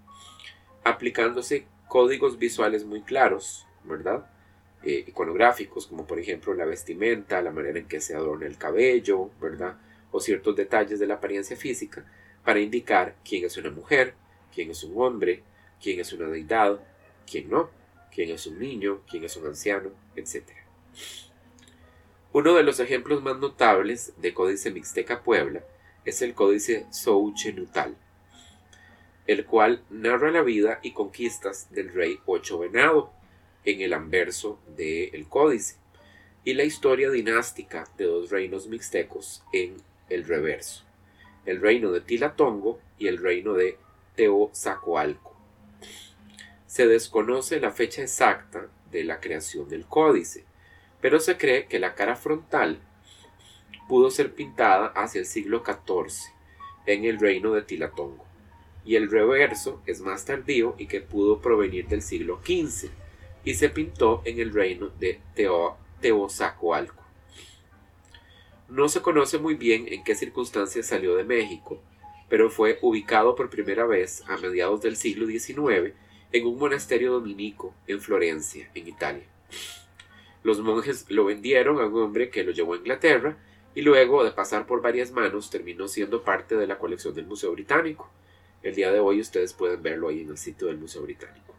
aplicándose 0.83 1.67
códigos 1.89 2.39
visuales 2.39 2.85
muy 2.85 3.03
claros, 3.03 3.67
¿verdad? 3.85 4.31
Eh, 4.83 5.05
iconográficos, 5.07 5.87
como 5.87 6.07
por 6.07 6.19
ejemplo 6.19 6.55
la 6.55 6.65
vestimenta, 6.65 7.41
la 7.41 7.53
manera 7.53 7.79
en 7.79 7.89
que 7.89 8.01
se 8.01 8.15
adorna 8.15 8.47
el 8.47 8.59
cabello, 8.59 9.31
¿verdad? 9.41 9.79
o 10.15 10.21
ciertos 10.21 10.55
detalles 10.55 11.01
de 11.01 11.09
la 11.09 11.15
apariencia 11.15 11.57
física 11.57 12.05
para 12.45 12.61
indicar 12.61 13.17
quién 13.25 13.45
es 13.45 13.57
una 13.57 13.71
mujer, 13.71 14.15
quién 14.55 14.71
es 14.71 14.85
un 14.85 14.93
hombre, 15.03 15.43
quién 15.83 15.99
es 15.99 16.13
una 16.13 16.29
deidad, 16.29 16.79
quién 17.29 17.51
no, 17.51 17.69
quién 18.15 18.31
es 18.31 18.47
un 18.47 18.61
niño, 18.61 19.01
quién 19.11 19.25
es 19.25 19.37
un 19.37 19.49
anciano, 19.49 19.91
etc. 20.15 20.45
Uno 22.33 22.55
de 22.55 22.63
los 22.63 22.79
ejemplos 22.79 23.25
más 23.25 23.39
notables 23.39 24.13
de 24.19 24.33
Códice 24.33 24.71
Mixteca 24.71 25.25
Puebla 25.25 25.65
es 26.05 26.23
el 26.23 26.35
Códice 26.35 26.87
Souchenutal, 26.91 27.97
el 29.27 29.47
cual 29.47 29.83
narra 29.91 30.31
la 30.31 30.43
vida 30.43 30.81
y 30.83 30.93
conquistas 30.93 31.71
del 31.71 31.93
rey 31.93 32.19
Ocho 32.27 32.59
Venado 32.59 33.13
en 33.65 33.81
el 33.81 33.93
anverso 33.93 34.61
del 34.77 35.27
códice 35.29 35.77
y 36.45 36.55
la 36.55 36.65
historia 36.65 37.11
dinástica 37.11 37.89
de 37.97 38.05
dos 38.05 38.31
reinos 38.31 38.69
mixtecos 38.69 39.43
en 39.53 39.79
el 40.11 40.25
reverso, 40.25 40.85
el 41.47 41.61
reino 41.61 41.91
de 41.91 42.03
Tilatongo 42.03 42.79
y 42.99 43.09
el 43.09 43.19
reino 43.19 43.55
de 43.55 43.79
Teozacoalco. 44.15 45.35
Se 46.67 46.87
desconoce 46.87 47.61
la 47.61 47.71
fecha 47.71 48.03
exacta 48.03 48.69
de 48.91 49.05
la 49.05 49.21
creación 49.21 49.69
del 49.69 49.87
códice, 49.87 50.45
pero 51.01 51.19
se 51.19 51.39
cree 51.39 51.67
que 51.67 51.79
la 51.79 51.95
cara 51.95 52.17
frontal 52.17 52.81
pudo 53.89 54.11
ser 54.11 54.35
pintada 54.35 54.87
hacia 54.89 55.21
el 55.21 55.27
siglo 55.27 55.63
XIV 55.65 56.33
en 56.87 57.05
el 57.05 57.19
reino 57.19 57.53
de 57.53 57.63
Tilatongo, 57.63 58.25
y 58.85 58.97
el 58.97 59.11
reverso 59.11 59.83
es 59.87 60.01
más 60.01 60.25
tardío 60.25 60.75
y 60.79 60.87
que 60.87 61.01
pudo 61.01 61.41
provenir 61.41 61.89
del 61.89 62.03
siglo 62.03 62.41
XV 62.45 62.91
y 63.45 63.55
se 63.55 63.69
pintó 63.69 64.23
en 64.25 64.41
el 64.41 64.53
reino 64.53 64.91
de 64.99 65.21
Teozacoalco. 66.01 67.03
No 68.69 68.89
se 68.89 69.03
conoce 69.03 69.39
muy 69.39 69.55
bien 69.55 69.87
en 69.89 70.03
qué 70.05 70.15
circunstancias 70.15 70.87
salió 70.87 71.17
de 71.17 71.25
México, 71.25 71.81
pero 72.29 72.51
fue 72.51 72.79
ubicado 72.81 73.37
por 73.37 73.51
primera 73.51 73.85
vez 73.85 74.23
a 74.27 74.39
mediados 74.39 74.81
del 74.81 74.97
siglo 74.97 75.27
XIX 75.27 75.95
en 76.33 76.47
un 76.47 76.59
monasterio 76.59 77.13
dominico 77.13 77.75
en 77.87 78.01
Florencia, 78.01 78.71
en 78.75 78.89
Italia. 78.89 79.25
Los 80.43 80.61
monjes 80.61 81.07
lo 81.09 81.27
vendieron 81.27 81.81
a 81.81 81.87
un 81.87 82.03
hombre 82.03 82.31
que 82.31 82.43
lo 82.43 82.53
llevó 82.53 82.75
a 82.75 82.79
Inglaterra 82.79 83.37
y 83.75 83.83
luego 83.83 84.25
de 84.25 84.31
pasar 84.31 84.67
por 84.67 84.83
varias 84.83 85.11
manos 85.11 85.51
terminó 85.51 85.89
siendo 85.89 86.23
parte 86.23 86.57
de 86.57 86.67
la 86.67 86.79
colección 86.79 87.15
del 87.15 87.27
Museo 87.27 87.53
Británico. 87.53 88.11
El 88.63 88.75
día 88.75 88.91
de 88.93 89.01
hoy 89.01 89.21
ustedes 89.21 89.53
pueden 89.53 89.83
verlo 89.83 90.09
ahí 90.09 90.21
en 90.23 90.31
el 90.31 90.39
sitio 90.39 90.69
del 90.69 90.79
Museo 90.79 91.03
Británico. 91.03 91.55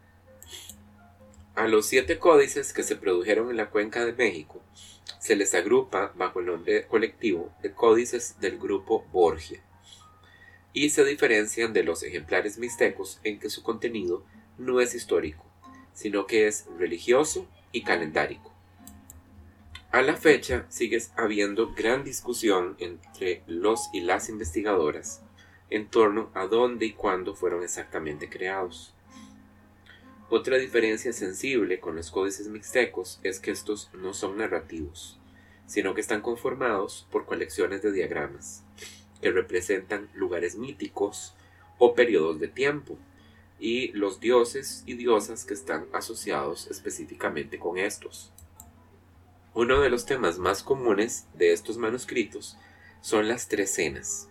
A 1.54 1.68
los 1.68 1.86
siete 1.86 2.18
códices 2.18 2.72
que 2.72 2.82
se 2.82 2.96
produjeron 2.96 3.50
en 3.50 3.56
la 3.56 3.70
cuenca 3.70 4.04
de 4.04 4.12
México 4.12 4.62
se 5.18 5.36
les 5.36 5.54
agrupa 5.54 6.12
bajo 6.16 6.40
el 6.40 6.46
nombre 6.46 6.86
colectivo 6.86 7.52
de 7.62 7.72
códices 7.72 8.38
del 8.40 8.58
grupo 8.58 9.04
Borgia 9.12 9.62
y 10.72 10.90
se 10.90 11.04
diferencian 11.04 11.72
de 11.72 11.82
los 11.82 12.02
ejemplares 12.02 12.58
mixtecos 12.58 13.20
en 13.24 13.38
que 13.38 13.48
su 13.48 13.62
contenido 13.62 14.24
no 14.58 14.80
es 14.80 14.94
histórico, 14.94 15.44
sino 15.94 16.26
que 16.26 16.46
es 16.46 16.66
religioso 16.78 17.48
y 17.72 17.82
calendárico. 17.82 18.55
A 19.96 20.02
la 20.02 20.14
fecha 20.14 20.66
sigue 20.68 21.00
habiendo 21.16 21.72
gran 21.72 22.04
discusión 22.04 22.76
entre 22.80 23.42
los 23.46 23.88
y 23.94 24.02
las 24.02 24.28
investigadoras 24.28 25.22
en 25.70 25.88
torno 25.88 26.30
a 26.34 26.46
dónde 26.46 26.84
y 26.84 26.92
cuándo 26.92 27.34
fueron 27.34 27.62
exactamente 27.62 28.28
creados. 28.28 28.92
Otra 30.28 30.58
diferencia 30.58 31.14
sensible 31.14 31.80
con 31.80 31.96
los 31.96 32.10
códices 32.10 32.48
mixtecos 32.48 33.20
es 33.22 33.40
que 33.40 33.50
estos 33.50 33.88
no 33.94 34.12
son 34.12 34.36
narrativos, 34.36 35.18
sino 35.66 35.94
que 35.94 36.02
están 36.02 36.20
conformados 36.20 37.08
por 37.10 37.24
colecciones 37.24 37.80
de 37.80 37.90
diagramas, 37.90 38.64
que 39.22 39.30
representan 39.30 40.10
lugares 40.12 40.56
míticos 40.56 41.34
o 41.78 41.94
periodos 41.94 42.38
de 42.38 42.48
tiempo, 42.48 42.98
y 43.58 43.92
los 43.92 44.20
dioses 44.20 44.82
y 44.84 44.92
diosas 44.92 45.46
que 45.46 45.54
están 45.54 45.86
asociados 45.94 46.66
específicamente 46.66 47.58
con 47.58 47.78
estos. 47.78 48.30
Uno 49.56 49.80
de 49.80 49.88
los 49.88 50.04
temas 50.04 50.38
más 50.38 50.62
comunes 50.62 51.28
de 51.32 51.54
estos 51.54 51.78
manuscritos 51.78 52.58
son 53.00 53.26
las 53.26 53.48
trecenas, 53.48 54.28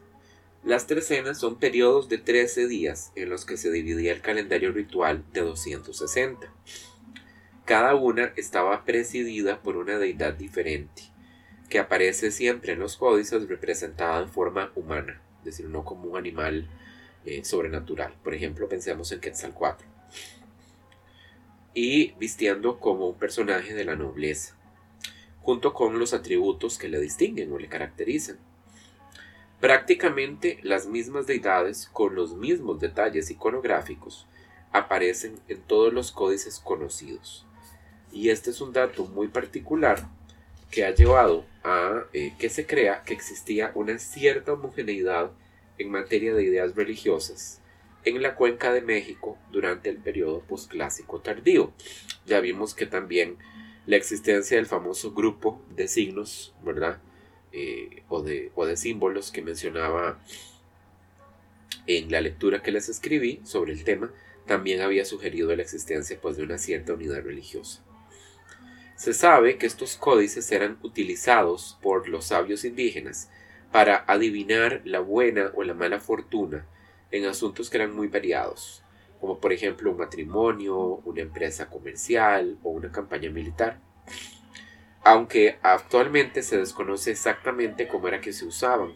las 0.63 0.85
trecenas 0.85 1.39
son 1.39 1.57
periodos 1.57 2.09
de 2.09 2.19
13 2.19 2.67
días 2.67 3.11
en 3.15 3.29
los 3.29 3.43
que 3.43 3.57
se 3.57 3.71
dividía 3.71 4.11
el 4.11 4.21
calendario 4.21 4.71
ritual 4.71 5.23
de 5.33 5.41
260. 5.41 6.53
Cada 7.65 7.95
una 7.95 8.33
estaba 8.35 8.85
presidida 8.85 9.63
por 9.63 9.77
una 9.77 9.97
deidad 9.97 10.35
diferente, 10.35 11.01
que 11.69 11.79
aparece 11.79 12.29
siempre 12.29 12.73
en 12.73 12.79
los 12.79 12.95
códices 12.95 13.49
representada 13.49 14.21
en 14.21 14.29
forma 14.29 14.71
humana, 14.75 15.23
es 15.39 15.45
decir, 15.45 15.65
no 15.67 15.83
como 15.83 16.03
un 16.03 16.17
animal 16.19 16.69
eh, 17.25 17.43
sobrenatural. 17.43 18.13
Por 18.23 18.35
ejemplo, 18.35 18.69
pensemos 18.69 19.11
en 19.11 19.21
Quetzalcoatl. 19.21 19.85
Y 21.73 22.11
vistiendo 22.19 22.79
como 22.79 23.09
un 23.09 23.17
personaje 23.17 23.73
de 23.73 23.85
la 23.85 23.95
nobleza, 23.95 24.55
junto 25.45 25.73
con 25.73 25.99
los 25.99 26.13
atributos 26.13 26.77
que 26.77 26.89
le 26.89 26.99
distinguen 26.99 27.53
o 27.53 27.59
le 27.59 27.69
caracterizan 27.69 28.39
Prácticamente 29.65 30.59
las 30.63 30.85
mismas 30.85 31.27
deidades, 31.27 31.89
con 31.91 32.13
los 32.13 32.35
mismos 32.35 32.79
detalles 32.79 33.31
iconográficos, 33.31 34.27
aparecen 34.71 35.39
en 35.47 35.61
todos 35.61 35.93
los 35.93 36.11
códices 36.11 36.59
conocidos. 36.59 37.45
Y 38.11 38.29
este 38.29 38.49
es 38.49 38.59
un 38.59 38.73
dato 38.73 39.05
muy 39.05 39.27
particular 39.27 40.07
que 40.69 40.85
ha 40.85 40.93
llevado 40.93 41.45
a 41.63 42.03
eh, 42.11 42.33
que 42.37 42.49
se 42.49 42.67
crea 42.67 43.01
que 43.03 43.13
existía 43.13 43.71
una 43.75 43.97
cierta 43.97 44.53
homogeneidad 44.53 45.31
en 45.77 45.89
materia 45.89 46.35
de 46.35 46.43
ideas 46.43 46.75
religiosas 46.75 47.61
en 48.03 48.21
la 48.21 48.35
cuenca 48.35 48.71
de 48.71 48.81
México 48.81 49.37
durante 49.51 49.89
el 49.89 49.97
periodo 49.97 50.41
posclásico 50.41 51.21
tardío. 51.21 51.71
Ya 52.25 52.39
vimos 52.39 52.75
que 52.75 52.85
también 52.85 53.37
la 53.85 53.95
existencia 53.95 54.57
del 54.57 54.65
famoso 54.65 55.13
grupo 55.13 55.61
de 55.75 55.87
signos, 55.87 56.53
¿verdad? 56.63 57.01
Eh, 57.51 58.03
o, 58.09 58.21
de, 58.21 58.51
o 58.55 58.65
de 58.65 58.75
símbolos 58.75 59.31
que 59.31 59.41
mencionaba 59.41 60.19
en 61.87 62.11
la 62.11 62.21
lectura 62.21 62.61
que 62.61 62.71
les 62.71 62.89
escribí 62.89 63.41
sobre 63.43 63.73
el 63.73 63.83
tema, 63.83 64.11
también 64.45 64.81
había 64.81 65.05
sugerido 65.05 65.55
la 65.55 65.61
existencia 65.61 66.19
pues, 66.21 66.37
de 66.37 66.43
una 66.43 66.57
cierta 66.57 66.93
unidad 66.93 67.23
religiosa. 67.23 67.83
Se 68.95 69.13
sabe 69.13 69.57
que 69.57 69.65
estos 69.65 69.97
códices 69.97 70.51
eran 70.51 70.77
utilizados 70.81 71.77
por 71.81 72.07
los 72.07 72.25
sabios 72.25 72.63
indígenas 72.63 73.29
para 73.71 74.05
adivinar 74.07 74.81
la 74.85 74.99
buena 74.99 75.51
o 75.55 75.63
la 75.63 75.73
mala 75.73 75.99
fortuna 75.99 76.65
en 77.11 77.25
asuntos 77.25 77.69
que 77.69 77.77
eran 77.77 77.93
muy 77.93 78.07
variados, 78.07 78.83
como 79.19 79.39
por 79.39 79.53
ejemplo 79.53 79.91
un 79.91 79.97
matrimonio, 79.97 80.77
una 81.05 81.21
empresa 81.21 81.69
comercial 81.69 82.57
o 82.63 82.69
una 82.69 82.91
campaña 82.91 83.29
militar 83.29 83.79
aunque 85.05 85.59
actualmente 85.61 86.41
se 86.41 86.57
desconoce 86.57 87.11
exactamente 87.11 87.87
cómo 87.87 88.07
era 88.07 88.21
que 88.21 88.33
se 88.33 88.43
usaban. 88.43 88.93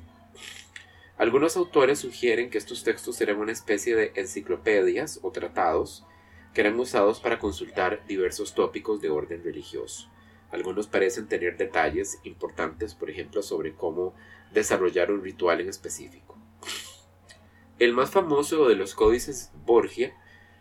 Algunos 1.20 1.56
autores 1.56 2.00
sugieren 2.00 2.50
que 2.50 2.58
estos 2.58 2.84
textos 2.84 3.22
eran 3.22 3.38
una 3.38 3.52
especie 3.52 3.96
de 3.96 4.12
enciclopedias 4.16 5.20
o 5.22 5.32
tratados 5.32 6.04
que 6.52 6.62
eran 6.62 6.80
usados 6.80 7.20
para 7.20 7.38
consultar 7.38 8.04
diversos 8.08 8.56
tópicos 8.56 9.02
de 9.02 9.12
orden 9.12 9.44
religioso. 9.44 10.10
Algunos 10.50 10.88
parecen 10.88 11.28
tener 11.28 11.58
detalles 11.58 12.20
importantes, 12.24 12.96
por 12.96 13.12
ejemplo, 13.12 13.44
sobre 13.44 13.76
cómo 13.76 14.16
desarrollar 14.52 15.12
un 15.12 15.24
ritual 15.24 15.62
en 15.62 15.70
específico. 15.70 16.39
El 17.80 17.94
más 17.94 18.12
famoso 18.12 18.68
de 18.68 18.76
los 18.76 18.94
códices 18.94 19.52
Borgia 19.66 20.14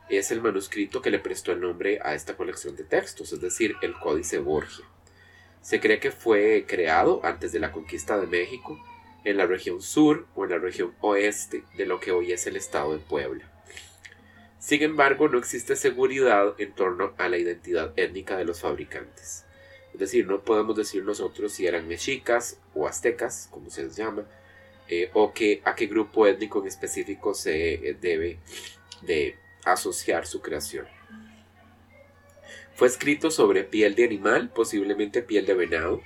es 0.08 0.30
el 0.30 0.40
manuscrito 0.40 1.02
que 1.02 1.10
le 1.10 1.18
prestó 1.18 1.50
el 1.50 1.60
nombre 1.60 1.98
a 2.04 2.14
esta 2.14 2.36
colección 2.36 2.76
de 2.76 2.84
textos, 2.84 3.32
es 3.32 3.40
decir, 3.40 3.74
el 3.82 3.94
Códice 3.94 4.38
Borgia. 4.38 4.84
Se 5.60 5.80
cree 5.80 5.98
que 5.98 6.12
fue 6.12 6.64
creado 6.68 7.20
antes 7.24 7.50
de 7.50 7.58
la 7.58 7.72
conquista 7.72 8.20
de 8.20 8.28
México, 8.28 8.78
en 9.24 9.36
la 9.36 9.46
región 9.46 9.82
sur 9.82 10.28
o 10.36 10.44
en 10.44 10.50
la 10.50 10.58
región 10.58 10.94
oeste 11.00 11.64
de 11.76 11.86
lo 11.86 11.98
que 11.98 12.12
hoy 12.12 12.30
es 12.30 12.46
el 12.46 12.54
estado 12.54 12.92
de 12.92 13.00
Puebla. 13.00 13.50
Sin 14.60 14.84
embargo, 14.84 15.28
no 15.28 15.38
existe 15.38 15.74
seguridad 15.74 16.54
en 16.58 16.72
torno 16.72 17.14
a 17.18 17.28
la 17.28 17.36
identidad 17.36 17.92
étnica 17.96 18.36
de 18.36 18.44
los 18.44 18.60
fabricantes. 18.60 19.44
Es 19.92 19.98
decir, 19.98 20.28
no 20.28 20.42
podemos 20.42 20.76
decir 20.76 21.04
nosotros 21.04 21.50
si 21.50 21.66
eran 21.66 21.88
mexicas 21.88 22.60
o 22.74 22.86
aztecas, 22.86 23.48
como 23.50 23.70
se 23.70 23.82
les 23.82 23.96
llama, 23.96 24.24
eh, 24.88 25.10
o 25.12 25.32
que, 25.32 25.60
a 25.64 25.74
qué 25.74 25.86
grupo 25.86 26.26
étnico 26.26 26.60
en 26.60 26.68
específico 26.68 27.34
se 27.34 27.74
eh, 27.74 27.96
debe 28.00 28.38
de 29.02 29.36
asociar 29.64 30.26
su 30.26 30.40
creación. 30.40 30.86
Fue 32.74 32.86
escrito 32.88 33.30
sobre 33.30 33.64
piel 33.64 33.94
de 33.94 34.04
animal, 34.04 34.50
posiblemente 34.50 35.22
piel 35.22 35.46
de 35.46 35.54
venado, 35.54 36.00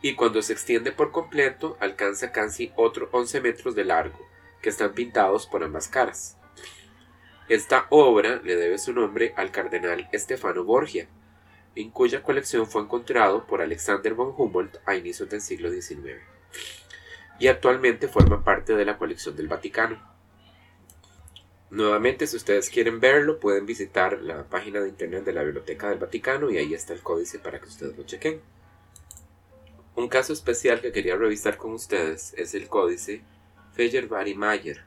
y 0.00 0.14
cuando 0.14 0.42
se 0.42 0.52
extiende 0.52 0.92
por 0.92 1.10
completo 1.12 1.76
alcanza 1.80 2.30
casi 2.30 2.72
otros 2.76 3.08
11 3.12 3.40
metros 3.40 3.74
de 3.74 3.84
largo, 3.84 4.18
que 4.62 4.68
están 4.68 4.94
pintados 4.94 5.46
por 5.46 5.64
ambas 5.64 5.88
caras. 5.88 6.36
Esta 7.48 7.86
obra 7.90 8.40
le 8.42 8.56
debe 8.56 8.78
su 8.78 8.92
nombre 8.92 9.34
al 9.36 9.50
cardenal 9.50 10.08
Estefano 10.12 10.64
Borgia, 10.64 11.08
en 11.74 11.90
cuya 11.90 12.22
colección 12.22 12.66
fue 12.66 12.82
encontrado 12.82 13.46
por 13.46 13.60
Alexander 13.60 14.14
von 14.14 14.32
Humboldt 14.36 14.78
a 14.86 14.94
inicios 14.94 15.28
del 15.28 15.40
siglo 15.40 15.70
XIX, 15.70 16.22
y 17.38 17.48
actualmente 17.48 18.08
forma 18.08 18.44
parte 18.44 18.74
de 18.74 18.84
la 18.84 18.98
colección 18.98 19.36
del 19.36 19.48
Vaticano. 19.48 20.00
Nuevamente, 21.70 22.26
si 22.26 22.36
ustedes 22.36 22.70
quieren 22.70 23.00
verlo, 23.00 23.40
pueden 23.40 23.66
visitar 23.66 24.20
la 24.20 24.44
página 24.44 24.80
de 24.80 24.88
internet 24.88 25.24
de 25.24 25.32
la 25.32 25.42
Biblioteca 25.42 25.88
del 25.88 25.98
Vaticano 25.98 26.50
y 26.50 26.58
ahí 26.58 26.72
está 26.72 26.92
el 26.92 27.00
códice 27.00 27.38
para 27.38 27.58
que 27.58 27.66
ustedes 27.66 27.96
lo 27.96 28.04
chequen. 28.04 28.40
Un 29.96 30.08
caso 30.08 30.32
especial 30.32 30.80
que 30.80 30.92
quería 30.92 31.16
revisar 31.16 31.56
con 31.56 31.72
ustedes 31.72 32.34
es 32.36 32.54
el 32.54 32.68
códice 32.68 33.22
Feyerabad-Mayer, 33.74 34.84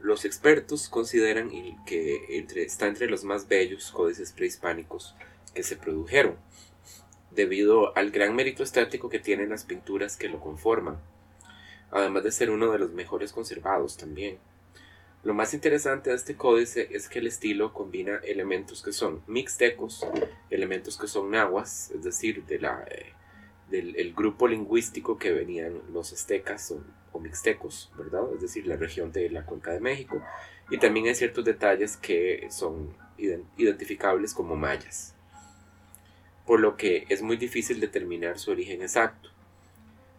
los 0.00 0.24
expertos 0.24 0.88
consideran 0.88 1.50
que 1.84 2.46
está 2.56 2.86
entre 2.86 3.08
los 3.08 3.24
más 3.24 3.48
bellos 3.48 3.90
códices 3.90 4.32
prehispánicos 4.32 5.14
que 5.54 5.62
se 5.62 5.76
produjeron, 5.76 6.36
debido 7.30 7.96
al 7.96 8.10
gran 8.10 8.34
mérito 8.34 8.62
estético 8.62 9.10
que 9.10 9.18
tienen 9.18 9.50
las 9.50 9.64
pinturas 9.64 10.16
que 10.16 10.28
lo 10.28 10.40
conforman, 10.40 10.98
además 11.90 12.24
de 12.24 12.32
ser 12.32 12.50
uno 12.50 12.70
de 12.72 12.78
los 12.78 12.92
mejores 12.92 13.32
conservados 13.32 13.96
también. 13.96 14.38
Lo 15.22 15.34
más 15.34 15.52
interesante 15.52 16.10
de 16.10 16.16
este 16.16 16.34
códice 16.34 16.88
es 16.92 17.08
que 17.08 17.18
el 17.18 17.26
estilo 17.26 17.74
combina 17.74 18.20
elementos 18.24 18.82
que 18.82 18.92
son 18.92 19.22
mixtecos, 19.26 20.06
elementos 20.48 20.96
que 20.96 21.08
son 21.08 21.30
nahuas, 21.30 21.90
es 21.90 22.02
decir, 22.02 22.44
de 22.46 22.58
la, 22.58 22.84
eh, 22.90 23.12
del 23.68 24.14
grupo 24.14 24.48
lingüístico 24.48 25.18
que 25.18 25.30
venían 25.30 25.80
los 25.92 26.12
aztecas 26.12 26.74
o 27.12 27.20
mixtecos, 27.20 27.92
¿verdad? 27.96 28.22
Es 28.34 28.40
decir, 28.40 28.66
la 28.66 28.76
región 28.76 29.12
de 29.12 29.28
la 29.30 29.44
cuenca 29.44 29.72
de 29.72 29.80
México. 29.80 30.22
Y 30.70 30.78
también 30.78 31.06
hay 31.06 31.14
ciertos 31.14 31.44
detalles 31.44 31.96
que 31.96 32.46
son 32.50 32.94
identificables 33.56 34.32
como 34.32 34.56
mayas, 34.56 35.14
por 36.46 36.60
lo 36.60 36.76
que 36.76 37.04
es 37.08 37.22
muy 37.22 37.36
difícil 37.36 37.80
determinar 37.80 38.38
su 38.38 38.50
origen 38.50 38.80
exacto. 38.82 39.30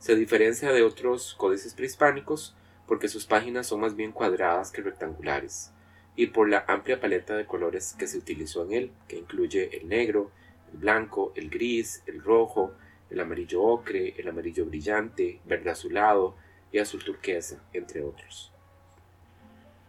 Se 0.01 0.15
diferencia 0.15 0.71
de 0.71 0.81
otros 0.81 1.35
códices 1.35 1.75
prehispánicos 1.75 2.55
porque 2.87 3.07
sus 3.07 3.27
páginas 3.27 3.67
son 3.67 3.81
más 3.81 3.95
bien 3.95 4.11
cuadradas 4.11 4.71
que 4.71 4.81
rectangulares, 4.81 5.71
y 6.15 6.25
por 6.25 6.49
la 6.49 6.65
amplia 6.67 6.99
paleta 6.99 7.35
de 7.37 7.45
colores 7.45 7.95
que 7.99 8.07
se 8.07 8.17
utilizó 8.17 8.65
en 8.65 8.73
él, 8.73 8.91
que 9.07 9.17
incluye 9.17 9.77
el 9.77 9.87
negro, 9.87 10.31
el 10.73 10.79
blanco, 10.79 11.31
el 11.35 11.51
gris, 11.51 12.01
el 12.07 12.23
rojo, 12.23 12.73
el 13.11 13.19
amarillo 13.19 13.61
ocre, 13.61 14.15
el 14.17 14.27
amarillo 14.27 14.65
brillante, 14.65 15.39
verde 15.45 15.69
azulado, 15.69 16.35
y 16.71 16.79
azul 16.79 17.03
turquesa, 17.03 17.61
entre 17.71 18.01
otros. 18.01 18.51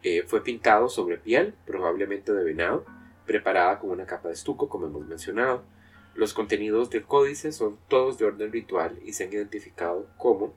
Eh, 0.02 0.24
fue 0.26 0.44
pintado 0.44 0.90
sobre 0.90 1.16
piel, 1.16 1.54
probablemente 1.64 2.34
de 2.34 2.44
venado, 2.44 2.84
preparada 3.24 3.78
con 3.78 3.88
una 3.88 4.04
capa 4.04 4.28
de 4.28 4.34
estuco, 4.34 4.68
como 4.68 4.88
hemos 4.88 5.06
mencionado. 5.06 5.64
Los 6.14 6.34
contenidos 6.34 6.90
del 6.90 7.04
códice 7.04 7.52
son 7.52 7.78
todos 7.88 8.18
de 8.18 8.26
orden 8.26 8.52
ritual 8.52 8.98
y 9.04 9.14
se 9.14 9.24
han 9.24 9.32
identificado 9.32 10.08
como 10.18 10.54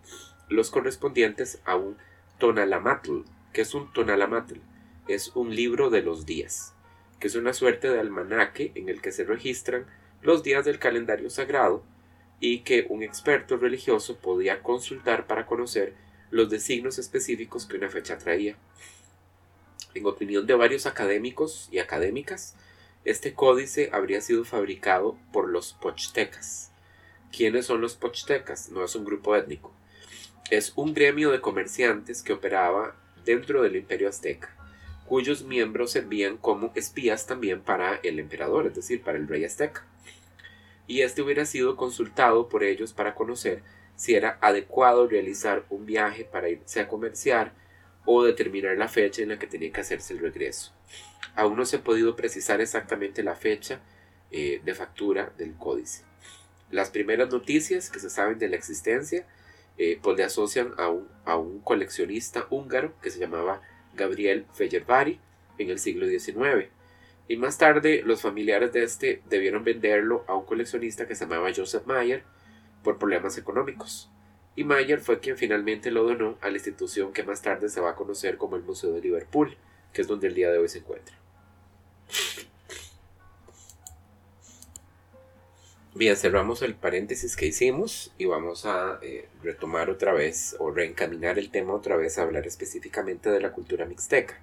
los 0.50 0.70
correspondientes 0.70 1.62
a 1.66 1.76
un 1.76 1.98
tonalamatl. 2.40 3.22
que 3.54 3.62
es 3.62 3.74
un 3.74 3.92
tonalamatl? 3.94 4.60
Es 5.08 5.36
un 5.36 5.56
libro 5.56 5.90
de 5.90 6.02
los 6.02 6.26
días, 6.26 6.74
que 7.20 7.28
es 7.28 7.36
una 7.36 7.54
suerte 7.54 7.90
de 7.90 8.00
almanaque 8.00 8.74
en 8.76 8.90
el 8.90 9.02
que 9.02 9.14
se 9.14 9.24
registran 9.24 9.86
los 10.22 10.44
días 10.44 10.66
del 10.66 10.80
calendario 10.80 11.30
sagrado 11.30 11.84
y 12.40 12.60
que 12.60 12.86
un 12.90 13.02
experto 13.02 13.56
religioso 13.56 14.18
podía 14.18 14.62
consultar 14.62 15.26
para 15.26 15.46
conocer 15.46 15.94
los 16.32 16.50
designios 16.50 17.00
específicos 17.00 17.66
que 17.66 17.78
una 17.78 17.90
fecha 17.90 18.18
traía. 18.18 18.58
En 19.94 20.06
opinión 20.06 20.46
de 20.46 20.56
varios 20.56 20.86
académicos 20.86 21.70
y 21.72 21.80
académicas, 21.80 22.56
este 23.06 23.36
códice 23.36 23.90
habría 23.94 24.20
sido 24.20 24.46
fabricado 24.46 25.16
por 25.32 25.48
los 25.48 25.74
pochtecas. 25.74 26.72
¿Quiénes 27.32 27.68
son 27.68 27.80
los 27.80 27.96
pochtecas? 27.96 28.72
No 28.72 28.84
es 28.84 28.96
un 28.96 29.06
grupo 29.06 29.36
étnico. 29.36 29.72
Es 30.50 30.74
un 30.76 30.94
gremio 30.94 31.32
de 31.32 31.40
comerciantes 31.40 32.24
que 32.24 32.34
operaba 32.34 32.96
dentro 33.24 33.62
del 33.62 33.76
imperio 33.76 34.10
azteca, 34.10 34.56
cuyos 35.08 35.44
miembros 35.44 35.92
servían 35.92 36.38
como 36.38 36.72
espías 36.76 37.28
también 37.28 37.62
para 37.62 38.00
el 38.04 38.20
emperador, 38.20 38.68
es 38.68 38.76
decir, 38.76 39.04
para 39.04 39.20
el 39.20 39.28
rey 39.28 39.46
azteca. 39.46 39.86
Y 40.88 41.02
este 41.02 41.22
hubiera 41.22 41.46
sido 41.46 41.76
consultado 41.76 42.50
por 42.50 42.64
ellos 42.64 42.94
para 42.94 43.14
conocer 43.14 43.62
si 43.96 44.16
era 44.16 44.38
adecuado 44.42 45.08
realizar 45.08 45.64
un 45.70 45.86
viaje 45.86 46.26
para 46.26 46.50
irse 46.50 46.80
a 46.80 46.88
comerciar 46.88 47.54
o 48.06 48.24
determinar 48.24 48.78
la 48.78 48.88
fecha 48.88 49.22
en 49.22 49.30
la 49.30 49.40
que 49.40 49.48
tenía 49.48 49.72
que 49.72 49.82
hacerse 49.82 50.14
el 50.14 50.20
regreso. 50.20 50.74
Aún 51.36 51.58
no 51.58 51.66
se 51.66 51.78
ha 51.78 51.84
podido 51.84 52.16
precisar 52.16 52.62
exactamente 52.62 53.24
la 53.24 53.36
fecha 53.36 53.82
eh, 54.32 54.62
de 54.64 54.74
factura 54.74 55.34
del 55.38 55.56
códice. 55.56 56.04
Las 56.72 56.90
primeras 56.90 57.30
noticias 57.32 57.90
que 57.90 58.00
se 58.00 58.10
saben 58.10 58.40
de 58.40 58.50
la 58.50 58.56
existencia 58.56 59.26
eh, 59.78 60.00
pues 60.02 60.18
le 60.18 60.24
asocian 60.24 60.74
a 60.78 60.90
un, 60.90 61.08
a 61.26 61.36
un, 61.36 61.60
coleccionista 61.60 62.48
húngaro 62.50 62.94
que 63.02 63.12
se 63.12 63.20
llamaba 63.20 63.62
Gabriel 63.94 64.46
Feyerbari 64.54 65.20
en 65.58 65.70
el 65.70 65.80
siglo 65.80 66.08
XIX. 66.08 66.70
Y 67.28 67.38
más 67.38 67.58
tarde 67.58 68.02
los 68.06 68.22
familiares 68.22 68.72
de 68.72 68.84
este 68.84 69.22
debieron 69.30 69.64
venderlo 69.64 70.24
a 70.28 70.36
un 70.36 70.46
coleccionista 70.46 71.08
que 71.08 71.16
se 71.16 71.26
llamaba 71.26 71.52
Joseph 71.56 71.86
Mayer 71.86 72.24
por 72.84 72.98
problemas 72.98 73.38
económicos, 73.38 74.10
y 74.56 74.64
Mayer 74.64 75.00
fue 75.00 75.20
quien 75.20 75.38
finalmente 75.38 75.92
lo 75.92 76.04
donó 76.04 76.38
a 76.42 76.50
la 76.50 76.56
institución 76.56 77.12
que 77.14 77.24
más 77.24 77.42
tarde 77.42 77.70
se 77.70 77.82
va 77.82 77.92
a 77.92 77.96
conocer 77.96 78.38
como 78.38 78.56
el 78.56 78.64
Museo 78.64 78.92
de 78.92 79.02
Liverpool, 79.02 79.58
que 79.92 80.02
es 80.02 80.08
donde 80.08 80.28
el 80.28 80.36
día 80.36 80.52
de 80.52 80.58
hoy 80.58 80.70
se 80.70 80.80
encuentra. 80.80 81.16
Bien, 85.98 86.18
cerramos 86.18 86.62
el 86.62 86.76
paréntesis 86.76 87.38
que 87.38 87.46
hicimos 87.46 88.14
y 88.18 88.26
vamos 88.26 88.66
a 88.66 89.00
eh, 89.02 89.30
retomar 89.42 89.90
otra 89.90 90.12
vez 90.12 90.56
o 90.60 90.70
reencaminar 90.70 91.40
el 91.40 91.52
tema 91.52 91.74
otra 91.74 91.96
vez 91.96 92.18
a 92.18 92.24
hablar 92.24 92.46
específicamente 92.48 93.30
de 93.30 93.40
la 93.40 93.54
cultura 93.54 93.86
mixteca. 93.86 94.42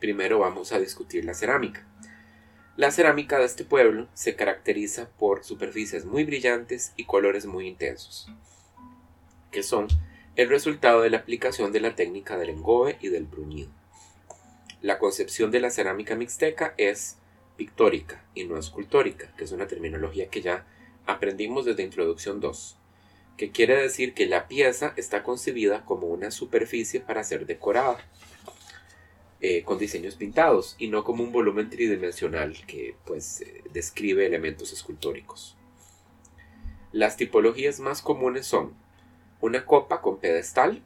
Primero 0.00 0.38
vamos 0.38 0.72
a 0.72 0.78
discutir 0.78 1.24
la 1.24 1.32
cerámica. 1.32 1.86
La 2.76 2.90
cerámica 2.90 3.38
de 3.38 3.46
este 3.46 3.64
pueblo 3.64 4.06
se 4.12 4.36
caracteriza 4.36 5.08
por 5.18 5.44
superficies 5.44 6.04
muy 6.04 6.24
brillantes 6.24 6.92
y 6.96 7.06
colores 7.06 7.46
muy 7.46 7.66
intensos, 7.68 8.28
que 9.56 9.62
son 9.62 9.88
el 10.34 10.50
resultado 10.50 11.00
de 11.00 11.08
la 11.08 11.16
aplicación 11.16 11.72
de 11.72 11.80
la 11.80 11.96
técnica 11.96 12.36
del 12.36 12.50
engobe 12.50 12.98
y 13.00 13.08
del 13.08 13.24
bruñido. 13.24 13.70
La 14.82 14.98
concepción 14.98 15.50
de 15.50 15.60
la 15.60 15.70
cerámica 15.70 16.14
mixteca 16.14 16.74
es 16.76 17.16
pictórica 17.56 18.22
y 18.34 18.44
no 18.44 18.58
escultórica, 18.58 19.32
que 19.34 19.44
es 19.44 19.52
una 19.52 19.66
terminología 19.66 20.28
que 20.28 20.42
ya 20.42 20.66
aprendimos 21.06 21.64
desde 21.64 21.84
Introducción 21.84 22.38
2, 22.40 22.76
que 23.38 23.50
quiere 23.50 23.80
decir 23.80 24.12
que 24.12 24.26
la 24.26 24.46
pieza 24.46 24.92
está 24.98 25.22
concebida 25.22 25.86
como 25.86 26.08
una 26.08 26.30
superficie 26.30 27.00
para 27.00 27.24
ser 27.24 27.46
decorada 27.46 28.04
eh, 29.40 29.62
con 29.62 29.78
diseños 29.78 30.16
pintados 30.16 30.76
y 30.78 30.88
no 30.88 31.02
como 31.02 31.24
un 31.24 31.32
volumen 31.32 31.70
tridimensional 31.70 32.58
que 32.66 32.94
pues 33.06 33.40
eh, 33.40 33.64
describe 33.72 34.26
elementos 34.26 34.74
escultóricos. 34.74 35.56
Las 36.92 37.16
tipologías 37.16 37.80
más 37.80 38.02
comunes 38.02 38.44
son 38.44 38.84
una 39.40 39.64
copa 39.64 40.00
con 40.00 40.18
pedestal, 40.18 40.82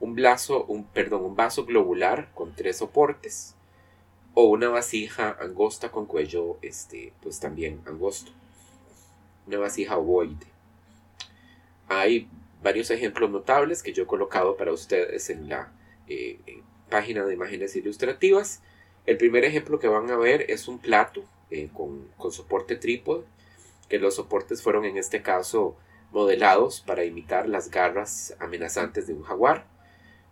un, 0.00 0.18
un, 0.68 0.84
perdón, 0.84 1.24
un 1.24 1.36
vaso 1.36 1.64
globular 1.64 2.30
con 2.34 2.54
tres 2.54 2.78
soportes 2.78 3.54
o 4.34 4.44
una 4.44 4.68
vasija 4.68 5.36
angosta 5.40 5.90
con 5.90 6.06
cuello 6.06 6.58
este, 6.62 7.12
pues 7.22 7.40
también 7.40 7.80
angosto. 7.86 8.32
Una 9.46 9.58
vasija 9.58 9.98
ovoide. 9.98 10.46
Hay 11.88 12.28
varios 12.62 12.90
ejemplos 12.90 13.30
notables 13.30 13.82
que 13.82 13.92
yo 13.92 14.04
he 14.04 14.06
colocado 14.06 14.56
para 14.56 14.72
ustedes 14.72 15.28
en 15.30 15.48
la 15.48 15.72
eh, 16.08 16.38
página 16.88 17.24
de 17.24 17.34
imágenes 17.34 17.74
ilustrativas. 17.76 18.62
El 19.06 19.16
primer 19.16 19.44
ejemplo 19.44 19.78
que 19.78 19.88
van 19.88 20.10
a 20.10 20.16
ver 20.16 20.50
es 20.50 20.68
un 20.68 20.78
plato 20.78 21.24
eh, 21.50 21.68
con, 21.72 22.08
con, 22.16 22.32
soporte 22.32 22.76
trípode, 22.76 23.24
que 23.88 23.98
los 23.98 24.14
soportes 24.14 24.62
fueron 24.62 24.84
en 24.84 24.98
este 24.98 25.22
caso 25.22 25.76
modelados 26.12 26.80
para 26.80 27.04
imitar 27.04 27.48
las 27.48 27.70
garras 27.70 28.36
amenazantes 28.40 29.06
de 29.06 29.14
un 29.14 29.22
jaguar. 29.22 29.66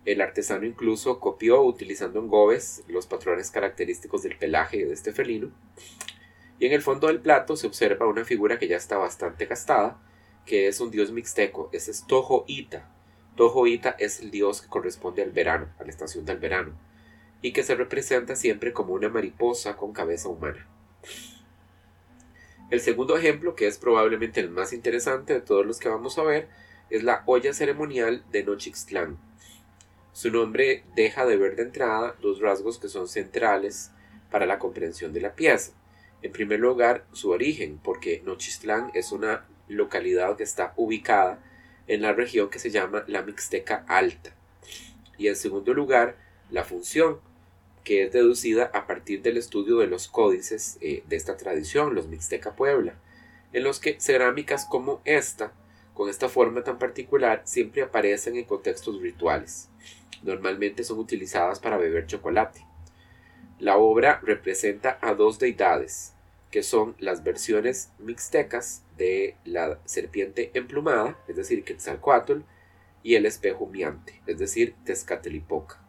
El 0.04 0.20
artesano 0.20 0.64
incluso 0.64 1.20
copió 1.20 1.62
utilizando 1.62 2.18
en 2.18 2.28
gobes 2.28 2.82
los 2.88 3.06
patrones 3.06 3.50
característicos 3.50 4.22
del 4.22 4.38
pelaje 4.38 4.84
de 4.84 4.92
este 4.92 5.12
felino. 5.12 5.50
Y 6.58 6.66
en 6.66 6.72
el 6.72 6.82
fondo 6.82 7.06
del 7.06 7.20
plato 7.20 7.56
se 7.56 7.66
observa 7.66 8.08
una 8.08 8.24
figura 8.24 8.58
que 8.58 8.68
ya 8.68 8.76
está 8.76 8.96
bastante 8.96 9.46
gastada, 9.46 10.00
que 10.44 10.66
es 10.66 10.80
un 10.80 10.90
dios 10.90 11.12
mixteco, 11.12 11.68
ese 11.72 11.90
es 11.90 12.06
Toho 12.06 12.44
Ita. 12.48 12.90
Toho 13.36 13.66
Ita 13.66 13.94
es 13.98 14.20
el 14.20 14.30
dios 14.30 14.62
que 14.62 14.68
corresponde 14.68 15.22
al 15.22 15.30
verano, 15.30 15.68
a 15.78 15.84
la 15.84 15.90
estación 15.90 16.24
del 16.24 16.38
verano, 16.38 16.72
y 17.42 17.52
que 17.52 17.62
se 17.62 17.76
representa 17.76 18.34
siempre 18.34 18.72
como 18.72 18.94
una 18.94 19.08
mariposa 19.08 19.76
con 19.76 19.92
cabeza 19.92 20.28
humana. 20.28 20.66
El 22.70 22.80
segundo 22.80 23.16
ejemplo, 23.16 23.54
que 23.54 23.66
es 23.66 23.78
probablemente 23.78 24.40
el 24.40 24.50
más 24.50 24.74
interesante 24.74 25.32
de 25.32 25.40
todos 25.40 25.64
los 25.64 25.78
que 25.78 25.88
vamos 25.88 26.18
a 26.18 26.22
ver, 26.22 26.48
es 26.90 27.02
la 27.02 27.22
olla 27.24 27.54
ceremonial 27.54 28.24
de 28.30 28.44
Nochixtlán. 28.44 29.18
Su 30.12 30.30
nombre 30.30 30.84
deja 30.94 31.24
de 31.24 31.36
ver 31.36 31.56
de 31.56 31.62
entrada 31.62 32.14
dos 32.20 32.40
rasgos 32.40 32.78
que 32.78 32.88
son 32.88 33.08
centrales 33.08 33.90
para 34.30 34.46
la 34.46 34.58
comprensión 34.58 35.12
de 35.12 35.20
la 35.20 35.34
pieza. 35.34 35.72
En 36.20 36.32
primer 36.32 36.60
lugar, 36.60 37.06
su 37.12 37.30
origen, 37.30 37.78
porque 37.82 38.22
Nochistlán 38.26 38.90
es 38.94 39.12
una 39.12 39.46
localidad 39.68 40.36
que 40.36 40.42
está 40.42 40.74
ubicada 40.76 41.38
en 41.86 42.02
la 42.02 42.12
región 42.12 42.50
que 42.50 42.58
se 42.58 42.70
llama 42.70 43.04
la 43.06 43.22
Mixteca 43.22 43.84
Alta. 43.88 44.34
Y 45.16 45.28
en 45.28 45.36
segundo 45.36 45.72
lugar, 45.72 46.16
la 46.50 46.64
función, 46.64 47.20
que 47.88 48.02
es 48.02 48.12
deducida 48.12 48.70
a 48.74 48.86
partir 48.86 49.22
del 49.22 49.38
estudio 49.38 49.78
de 49.78 49.86
los 49.86 50.08
códices 50.08 50.76
eh, 50.82 51.02
de 51.06 51.16
esta 51.16 51.38
tradición, 51.38 51.94
los 51.94 52.06
Mixteca 52.06 52.54
Puebla, 52.54 52.92
en 53.54 53.64
los 53.64 53.80
que 53.80 53.98
cerámicas 53.98 54.66
como 54.66 55.00
esta, 55.06 55.54
con 55.94 56.10
esta 56.10 56.28
forma 56.28 56.62
tan 56.62 56.78
particular, 56.78 57.40
siempre 57.46 57.80
aparecen 57.80 58.36
en 58.36 58.44
contextos 58.44 59.00
rituales. 59.00 59.70
Normalmente 60.22 60.84
son 60.84 60.98
utilizadas 60.98 61.60
para 61.60 61.78
beber 61.78 62.04
chocolate. 62.04 62.62
La 63.58 63.78
obra 63.78 64.20
representa 64.22 64.98
a 65.00 65.14
dos 65.14 65.38
deidades, 65.38 66.12
que 66.50 66.62
son 66.62 66.94
las 66.98 67.24
versiones 67.24 67.90
mixtecas 67.98 68.84
de 68.98 69.34
la 69.46 69.78
serpiente 69.86 70.50
emplumada, 70.52 71.18
es 71.26 71.36
decir, 71.36 71.64
Quetzalcoatl, 71.64 72.40
y 73.02 73.14
el 73.14 73.24
espejo 73.24 73.64
miante, 73.64 74.20
es 74.26 74.38
decir, 74.38 74.74
Tezcatlipoca, 74.84 75.87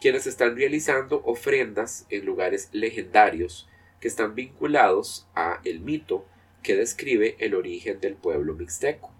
quienes 0.00 0.26
están 0.26 0.56
realizando 0.56 1.22
ofrendas 1.24 2.06
en 2.10 2.24
lugares 2.24 2.68
legendarios 2.72 3.68
que 4.00 4.08
están 4.08 4.34
vinculados 4.34 5.26
a 5.34 5.60
el 5.64 5.80
mito 5.80 6.24
que 6.62 6.76
describe 6.76 7.36
el 7.38 7.54
origen 7.54 8.00
del 8.00 8.14
pueblo 8.14 8.54
mixteco. 8.54 9.12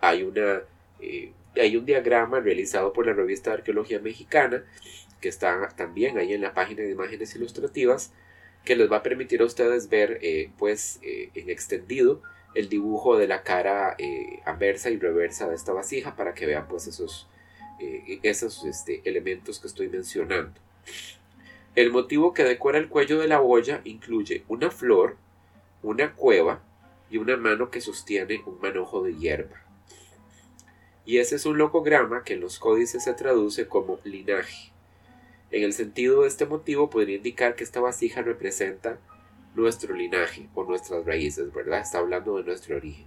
Hay, 0.00 0.22
una, 0.22 0.62
eh, 1.00 1.32
hay 1.54 1.76
un 1.76 1.86
diagrama 1.86 2.40
realizado 2.40 2.92
por 2.92 3.06
la 3.06 3.12
revista 3.12 3.50
de 3.50 3.58
Arqueología 3.58 4.00
Mexicana, 4.00 4.64
que 5.20 5.28
está 5.28 5.68
también 5.76 6.18
ahí 6.18 6.32
en 6.34 6.42
la 6.42 6.52
página 6.52 6.82
de 6.82 6.90
imágenes 6.90 7.34
ilustrativas, 7.34 8.12
que 8.66 8.76
les 8.76 8.90
va 8.90 8.98
a 8.98 9.02
permitir 9.02 9.40
a 9.40 9.46
ustedes 9.46 9.88
ver 9.88 10.18
eh, 10.20 10.50
pues 10.58 10.98
eh, 11.02 11.30
en 11.34 11.48
extendido 11.48 12.20
el 12.54 12.68
dibujo 12.68 13.16
de 13.16 13.28
la 13.28 13.42
cara 13.42 13.94
eh, 13.98 14.40
anversa 14.44 14.90
y 14.90 14.98
reversa 14.98 15.48
de 15.48 15.54
esta 15.54 15.72
vasija 15.72 16.16
para 16.16 16.34
que 16.34 16.46
vean 16.46 16.66
pues 16.68 16.86
esos, 16.86 17.28
esos 18.22 18.64
este, 18.64 19.02
elementos 19.04 19.60
que 19.60 19.66
estoy 19.66 19.88
mencionando. 19.88 20.60
El 21.74 21.92
motivo 21.92 22.32
que 22.32 22.44
decora 22.44 22.78
el 22.78 22.88
cuello 22.88 23.20
de 23.20 23.28
la 23.28 23.42
olla 23.42 23.82
incluye 23.84 24.44
una 24.48 24.70
flor, 24.70 25.16
una 25.82 26.14
cueva 26.14 26.62
y 27.10 27.18
una 27.18 27.36
mano 27.36 27.70
que 27.70 27.80
sostiene 27.80 28.42
un 28.46 28.58
manojo 28.60 29.02
de 29.02 29.14
hierba. 29.14 29.62
Y 31.04 31.18
ese 31.18 31.36
es 31.36 31.46
un 31.46 31.58
locograma 31.58 32.24
que 32.24 32.34
en 32.34 32.40
los 32.40 32.58
códices 32.58 33.04
se 33.04 33.14
traduce 33.14 33.68
como 33.68 34.00
linaje. 34.04 34.72
En 35.50 35.62
el 35.62 35.72
sentido 35.72 36.22
de 36.22 36.28
este 36.28 36.46
motivo 36.46 36.90
podría 36.90 37.16
indicar 37.16 37.54
que 37.54 37.62
esta 37.62 37.80
vasija 37.80 38.22
representa 38.22 38.98
nuestro 39.54 39.94
linaje 39.94 40.48
o 40.54 40.64
nuestras 40.64 41.04
raíces, 41.04 41.52
¿verdad? 41.52 41.80
Está 41.80 41.98
hablando 41.98 42.36
de 42.36 42.44
nuestro 42.44 42.76
origen. 42.76 43.06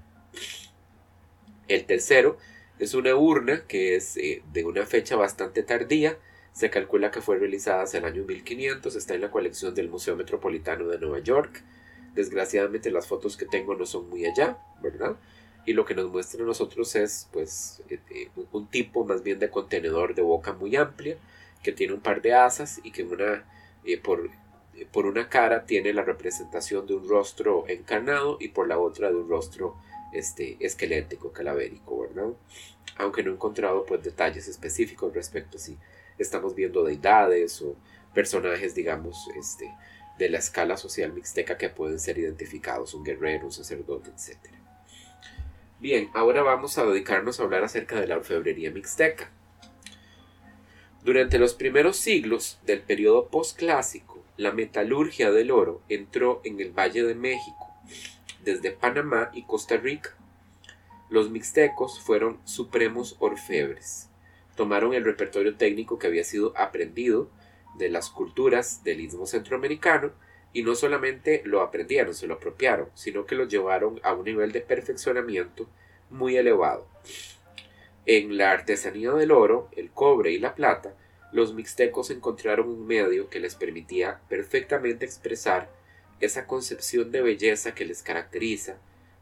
El 1.68 1.86
tercero 1.86 2.38
es 2.80 2.94
una 2.94 3.14
urna 3.16 3.66
que 3.68 3.96
es 3.96 4.16
eh, 4.18 4.42
de 4.54 4.64
una 4.64 4.86
fecha 4.86 5.18
bastante 5.18 5.64
tardía. 5.64 6.18
Se 6.54 6.70
calcula 6.70 7.12
que 7.12 7.22
fue 7.22 7.38
realizada 7.38 7.84
hacia 7.84 8.00
el 8.00 8.06
año 8.06 8.24
1500. 8.24 8.96
Está 8.96 9.16
en 9.16 9.22
la 9.22 9.32
colección 9.32 9.76
del 9.76 9.90
Museo 9.90 10.16
Metropolitano 10.16 10.88
de 10.88 10.98
Nueva 10.98 11.20
York. 11.20 11.62
Desgraciadamente 12.16 12.90
las 12.90 13.08
fotos 13.08 13.36
que 13.36 13.46
tengo 13.46 13.76
no 13.76 13.86
son 13.86 14.10
muy 14.10 14.26
allá, 14.26 14.58
¿verdad? 14.82 15.18
Y 15.66 15.74
lo 15.74 15.86
que 15.86 15.94
nos 15.94 16.10
muestra 16.10 16.42
a 16.42 16.48
nosotros 16.48 16.96
es 16.96 17.28
pues 17.34 17.84
eh, 17.90 18.00
eh, 18.10 18.30
un 18.54 18.68
tipo 18.68 19.06
más 19.06 19.24
bien 19.24 19.40
de 19.40 19.50
contenedor 19.50 20.16
de 20.16 20.22
boca 20.22 20.54
muy 20.54 20.76
amplia 20.78 21.18
que 21.62 21.74
tiene 21.74 21.94
un 21.94 22.00
par 22.00 22.22
de 22.22 22.34
asas 22.34 22.80
y 22.84 22.92
que 22.92 23.04
una, 23.04 23.44
por, 24.02 24.30
por 24.94 25.06
una 25.06 25.28
cara 25.28 25.66
tiene 25.66 25.94
la 25.94 26.04
representación 26.04 26.88
de 26.88 26.96
un 26.96 27.10
rostro 27.10 27.66
encarnado 27.68 28.38
y 28.40 28.48
por 28.48 28.70
la 28.70 28.80
otra 28.80 29.10
de 29.10 29.16
un 29.16 29.28
rostro 29.28 29.76
este, 30.14 30.58
esquelético, 30.60 31.32
calavérico, 31.32 32.02
¿verdad? 32.02 32.34
Aunque 32.98 33.24
no 33.24 33.32
he 33.32 33.34
encontrado 33.34 33.86
pues 33.86 34.04
detalles 34.04 34.48
específicos 34.48 35.14
respecto 35.14 35.58
a 35.58 35.60
si 35.60 35.78
estamos 36.18 36.56
viendo 36.56 36.84
deidades 36.84 37.62
o 37.62 37.76
personajes, 38.14 38.76
digamos, 38.76 39.30
este, 39.38 39.72
de 40.18 40.30
la 40.30 40.40
escala 40.40 40.78
social 40.78 41.14
mixteca 41.14 41.58
que 41.58 41.70
pueden 41.70 42.00
ser 42.00 42.18
identificados, 42.18 42.94
un 42.94 43.04
guerrero, 43.04 43.46
un 43.46 43.52
sacerdote, 43.52 44.12
etc. 44.12 44.38
Bien, 45.80 46.10
ahora 46.14 46.44
vamos 46.44 46.78
a 46.78 46.86
dedicarnos 46.86 47.40
a 47.40 47.44
hablar 47.44 47.64
acerca 47.64 48.00
de 48.00 48.08
la 48.08 48.18
orfebrería 48.18 48.70
mixteca. 48.70 49.32
Durante 51.04 51.40
los 51.40 51.54
primeros 51.54 51.96
siglos 51.96 52.60
del 52.66 52.82
periodo 52.82 53.30
postclásico, 53.30 54.22
la 54.36 54.52
metalurgia 54.52 55.32
del 55.32 55.52
oro 55.52 55.82
entró 55.88 56.42
en 56.44 56.60
el 56.60 56.72
Valle 56.72 57.04
de 57.04 57.16
México, 57.16 57.68
desde 58.44 58.72
Panamá 58.72 59.30
y 59.34 59.44
Costa 59.44 59.78
Rica. 59.78 60.16
Los 61.10 61.30
mixtecos 61.30 62.00
fueron 62.00 62.40
supremos 62.44 63.16
orfebres. 63.20 64.10
Tomaron 64.56 64.94
el 64.94 65.04
repertorio 65.04 65.56
técnico 65.56 65.98
que 65.98 66.08
había 66.08 66.24
sido 66.24 66.54
aprendido 66.58 67.30
de 67.78 67.90
las 67.90 68.10
culturas 68.10 68.84
del 68.84 69.02
istmo 69.02 69.26
centroamericano 69.26 70.12
y 70.54 70.64
no 70.64 70.76
solamente 70.76 71.42
lo 71.46 71.62
aprendieron, 71.62 72.14
se 72.14 72.28
lo 72.28 72.36
apropiaron, 72.36 72.90
sino 72.94 73.26
que 73.26 73.36
lo 73.36 73.46
llevaron 73.46 74.00
a 74.04 74.14
un 74.14 74.26
nivel 74.26 74.52
de 74.52 74.62
perfeccionamiento 74.62 75.68
muy 76.10 76.38
elevado. 76.38 76.88
En 78.06 78.38
la 78.38 78.52
artesanía 78.52 79.12
del 79.12 79.32
oro, 79.32 79.70
el 79.76 79.92
cobre 79.92 80.32
y 80.32 80.40
la 80.40 80.56
plata, 80.56 80.94
los 81.32 81.54
mixtecos 81.54 82.10
encontraron 82.10 82.68
un 82.68 82.88
medio 82.88 83.30
que 83.30 83.40
les 83.40 83.56
permitía 83.56 84.20
perfectamente 84.30 85.06
expresar 85.06 85.70
esa 86.20 86.48
concepción 86.48 87.12
de 87.12 87.22
belleza 87.22 87.74
que 87.74 87.86
les 87.86 88.04
caracteriza, 88.04 88.78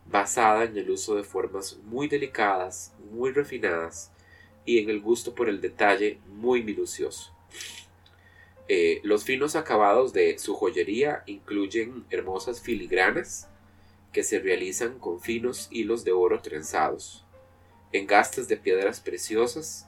basada 0.05 0.63
en 0.63 0.77
el 0.77 0.89
uso 0.89 1.15
de 1.15 1.23
formas 1.23 1.77
muy 1.83 2.07
delicadas, 2.07 2.93
muy 3.11 3.31
refinadas 3.31 4.11
y 4.65 4.79
en 4.79 4.89
el 4.89 5.01
gusto 5.01 5.35
por 5.35 5.49
el 5.49 5.61
detalle 5.61 6.19
muy 6.27 6.63
minucioso. 6.63 7.33
Eh, 8.69 8.99
los 9.03 9.23
finos 9.23 9.55
acabados 9.55 10.11
de 10.11 10.37
su 10.39 10.53
joyería 10.53 11.23
incluyen 11.25 12.05
hermosas 12.09 12.61
filigranas 12.61 13.47
que 14.11 14.23
se 14.23 14.39
realizan 14.39 14.99
con 14.99 15.21
finos 15.21 15.67
hilos 15.71 16.03
de 16.03 16.11
oro 16.11 16.41
trenzados, 16.41 17.25
engastes 17.93 18.47
de 18.49 18.57
piedras 18.57 18.99
preciosas 18.99 19.87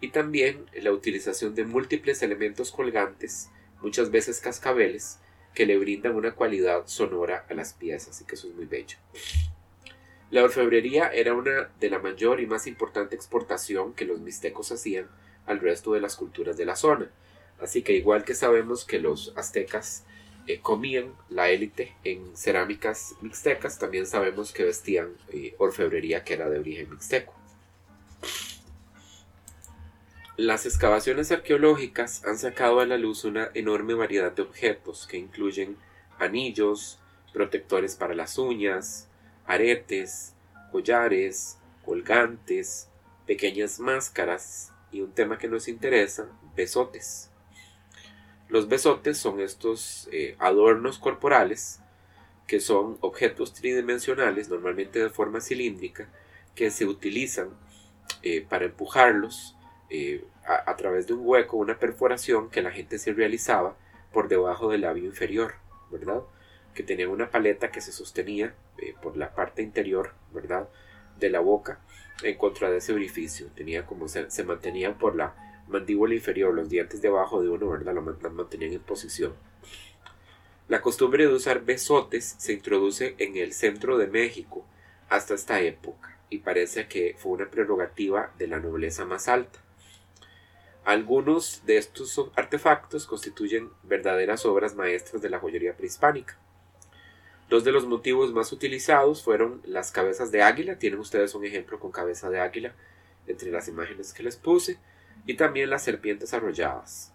y 0.00 0.08
también 0.08 0.66
la 0.74 0.92
utilización 0.92 1.54
de 1.54 1.64
múltiples 1.64 2.22
elementos 2.22 2.70
colgantes, 2.70 3.50
muchas 3.82 4.10
veces 4.10 4.40
cascabeles, 4.40 5.18
que 5.54 5.66
le 5.66 5.78
brindan 5.78 6.14
una 6.14 6.32
cualidad 6.32 6.86
sonora 6.86 7.46
a 7.48 7.54
las 7.54 7.72
piezas 7.72 8.20
y 8.20 8.24
que 8.24 8.34
eso 8.34 8.48
es 8.48 8.54
muy 8.54 8.66
bello. 8.66 8.96
La 10.30 10.44
orfebrería 10.44 11.08
era 11.08 11.34
una 11.34 11.70
de 11.80 11.90
la 11.90 11.98
mayor 11.98 12.40
y 12.40 12.46
más 12.46 12.66
importante 12.66 13.16
exportación 13.16 13.94
que 13.94 14.04
los 14.04 14.20
mixtecos 14.20 14.70
hacían 14.70 15.08
al 15.46 15.58
resto 15.58 15.92
de 15.92 16.00
las 16.00 16.14
culturas 16.14 16.56
de 16.56 16.66
la 16.66 16.76
zona. 16.76 17.10
Así 17.60 17.82
que 17.82 17.94
igual 17.94 18.24
que 18.24 18.34
sabemos 18.34 18.84
que 18.84 19.00
los 19.00 19.32
aztecas 19.36 20.04
eh, 20.46 20.60
comían 20.60 21.14
la 21.28 21.50
élite 21.50 21.96
en 22.04 22.36
cerámicas 22.36 23.16
mixtecas, 23.20 23.78
también 23.78 24.06
sabemos 24.06 24.52
que 24.52 24.64
vestían 24.64 25.14
eh, 25.32 25.54
orfebrería 25.58 26.22
que 26.22 26.34
era 26.34 26.48
de 26.48 26.60
origen 26.60 26.90
mixteco. 26.90 27.39
Las 30.42 30.64
excavaciones 30.64 31.30
arqueológicas 31.32 32.24
han 32.24 32.38
sacado 32.38 32.80
a 32.80 32.86
la 32.86 32.96
luz 32.96 33.24
una 33.24 33.50
enorme 33.52 33.92
variedad 33.92 34.32
de 34.32 34.40
objetos 34.40 35.06
que 35.06 35.18
incluyen 35.18 35.76
anillos, 36.18 36.98
protectores 37.34 37.94
para 37.94 38.14
las 38.14 38.38
uñas, 38.38 39.06
aretes, 39.44 40.32
collares, 40.72 41.58
colgantes, 41.84 42.88
pequeñas 43.26 43.80
máscaras 43.80 44.72
y 44.90 45.02
un 45.02 45.12
tema 45.12 45.36
que 45.36 45.46
nos 45.46 45.68
interesa, 45.68 46.30
besotes. 46.56 47.30
Los 48.48 48.66
besotes 48.66 49.18
son 49.18 49.40
estos 49.40 50.08
eh, 50.10 50.36
adornos 50.38 50.98
corporales 50.98 51.80
que 52.46 52.60
son 52.60 52.96
objetos 53.02 53.52
tridimensionales, 53.52 54.48
normalmente 54.48 55.00
de 55.00 55.10
forma 55.10 55.42
cilíndrica, 55.42 56.08
que 56.54 56.70
se 56.70 56.86
utilizan 56.86 57.50
eh, 58.22 58.40
para 58.40 58.64
empujarlos 58.64 59.54
eh, 59.90 60.24
a, 60.46 60.76
través 60.76 61.06
de 61.06 61.14
un 61.14 61.20
hueco, 61.22 61.56
una 61.56 61.78
perforación 61.78 62.50
que 62.50 62.62
la 62.62 62.70
gente 62.70 62.98
se 62.98 63.12
realizaba 63.12 63.76
por 64.12 64.28
debajo 64.28 64.70
del 64.70 64.82
labio 64.82 65.04
inferior, 65.04 65.54
¿verdad? 65.90 66.22
Que 66.74 66.82
tenía 66.82 67.08
una 67.08 67.30
paleta 67.30 67.70
que 67.70 67.80
se 67.80 67.92
sostenía 67.92 68.54
eh, 68.78 68.94
por 69.02 69.16
la 69.16 69.34
parte 69.34 69.62
interior, 69.62 70.12
¿verdad? 70.32 70.68
De 71.18 71.30
la 71.30 71.40
boca 71.40 71.80
en 72.22 72.36
contra 72.36 72.70
de 72.70 72.78
ese 72.78 72.92
orificio. 72.92 73.48
Tenía 73.54 73.86
como 73.86 74.08
se, 74.08 74.30
se 74.30 74.44
mantenía 74.44 74.94
por 74.94 75.14
la 75.14 75.34
mandíbula 75.68 76.14
inferior, 76.14 76.54
los 76.54 76.68
dientes 76.68 77.02
debajo 77.02 77.42
de 77.42 77.48
uno, 77.48 77.68
¿verdad? 77.68 77.94
Lo 77.94 78.02
mantenían 78.02 78.72
en 78.72 78.80
posición. 78.80 79.34
La 80.68 80.82
costumbre 80.82 81.26
de 81.26 81.34
usar 81.34 81.64
besotes 81.64 82.36
se 82.38 82.52
introduce 82.52 83.16
en 83.18 83.36
el 83.36 83.52
centro 83.52 83.98
de 83.98 84.06
México 84.06 84.64
hasta 85.08 85.34
esta 85.34 85.60
época 85.60 86.16
y 86.30 86.38
parece 86.38 86.86
que 86.86 87.16
fue 87.18 87.32
una 87.32 87.50
prerrogativa 87.50 88.32
de 88.38 88.46
la 88.46 88.60
nobleza 88.60 89.04
más 89.04 89.26
alta. 89.26 89.58
Algunos 90.84 91.62
de 91.66 91.76
estos 91.76 92.20
artefactos 92.36 93.06
constituyen 93.06 93.70
verdaderas 93.82 94.46
obras 94.46 94.74
maestras 94.74 95.20
de 95.20 95.30
la 95.30 95.38
joyería 95.38 95.76
prehispánica. 95.76 96.38
Dos 97.48 97.64
de 97.64 97.72
los 97.72 97.86
motivos 97.86 98.32
más 98.32 98.52
utilizados 98.52 99.22
fueron 99.22 99.60
las 99.64 99.92
cabezas 99.92 100.30
de 100.30 100.42
águila, 100.42 100.78
tienen 100.78 101.00
ustedes 101.00 101.34
un 101.34 101.44
ejemplo 101.44 101.78
con 101.80 101.90
cabeza 101.90 102.30
de 102.30 102.40
águila 102.40 102.74
entre 103.26 103.50
las 103.50 103.68
imágenes 103.68 104.12
que 104.12 104.22
les 104.22 104.36
puse, 104.36 104.78
y 105.26 105.34
también 105.34 105.70
las 105.70 105.82
serpientes 105.82 106.32
arrolladas. 106.32 107.12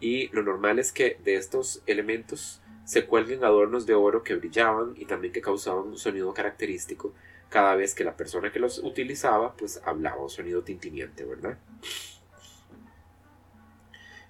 Y 0.00 0.28
lo 0.28 0.42
normal 0.42 0.78
es 0.78 0.92
que 0.92 1.18
de 1.24 1.36
estos 1.36 1.82
elementos 1.86 2.60
se 2.84 3.06
cuelguen 3.06 3.44
adornos 3.44 3.86
de 3.86 3.94
oro 3.94 4.22
que 4.22 4.34
brillaban 4.34 4.94
y 4.96 5.06
también 5.06 5.32
que 5.32 5.40
causaban 5.40 5.86
un 5.86 5.98
sonido 5.98 6.32
característico 6.34 7.14
cada 7.48 7.74
vez 7.74 7.94
que 7.94 8.04
la 8.04 8.16
persona 8.16 8.52
que 8.52 8.58
los 8.58 8.78
utilizaba 8.78 9.54
pues 9.56 9.80
hablaba 9.84 10.22
un 10.22 10.30
sonido 10.30 10.62
tintiniente, 10.62 11.24
¿verdad? 11.24 11.58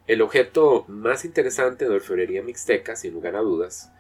El 0.07 0.23
objeto 0.23 0.85
más 0.87 1.25
interesante 1.25 1.85
de 1.85 1.97
orfebrería 1.97 2.41
mixteca, 2.41 2.95
sin 2.95 3.13
lugar 3.13 3.35
a 3.35 3.41
dudas, 3.41 3.91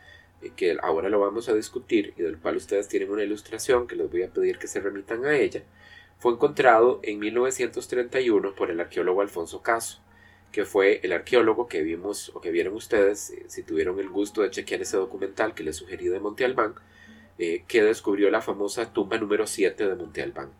eh, 0.40 0.52
que 0.54 0.76
ahora 0.80 1.08
lo 1.08 1.18
vamos 1.18 1.48
a 1.48 1.54
discutir 1.54 2.14
y 2.16 2.22
del 2.22 2.38
cual 2.38 2.56
ustedes 2.56 2.86
tienen 2.86 3.10
una 3.10 3.24
ilustración 3.24 3.88
que 3.88 3.96
les 3.96 4.08
voy 4.08 4.22
a 4.22 4.30
pedir 4.30 4.58
que 4.58 4.68
se 4.68 4.78
remitan 4.80 5.24
a 5.24 5.36
ella, 5.36 5.64
fue 6.18 6.32
encontrado 6.32 7.00
en 7.02 7.18
1931 7.18 8.54
por 8.54 8.70
el 8.70 8.78
arqueólogo 8.78 9.20
Alfonso 9.20 9.62
Caso, 9.62 10.00
que 10.52 10.64
fue 10.64 11.00
el 11.02 11.12
arqueólogo 11.12 11.66
que 11.66 11.82
vimos 11.82 12.30
o 12.34 12.40
que 12.40 12.52
vieron 12.52 12.74
ustedes, 12.74 13.30
eh, 13.30 13.44
si 13.48 13.64
tuvieron 13.64 13.98
el 13.98 14.08
gusto 14.08 14.42
de 14.42 14.50
chequear 14.50 14.82
ese 14.82 14.96
documental 14.96 15.54
que 15.54 15.64
les 15.64 15.74
sugerí 15.74 16.06
de 16.06 16.20
Monte 16.20 16.44
Albán, 16.44 16.74
eh, 17.38 17.64
que 17.66 17.82
descubrió 17.82 18.30
la 18.30 18.40
famosa 18.40 18.92
tumba 18.92 19.18
número 19.18 19.46
7 19.46 19.88
de 19.88 19.94
Monte 19.96 20.22
Albán. 20.22 20.50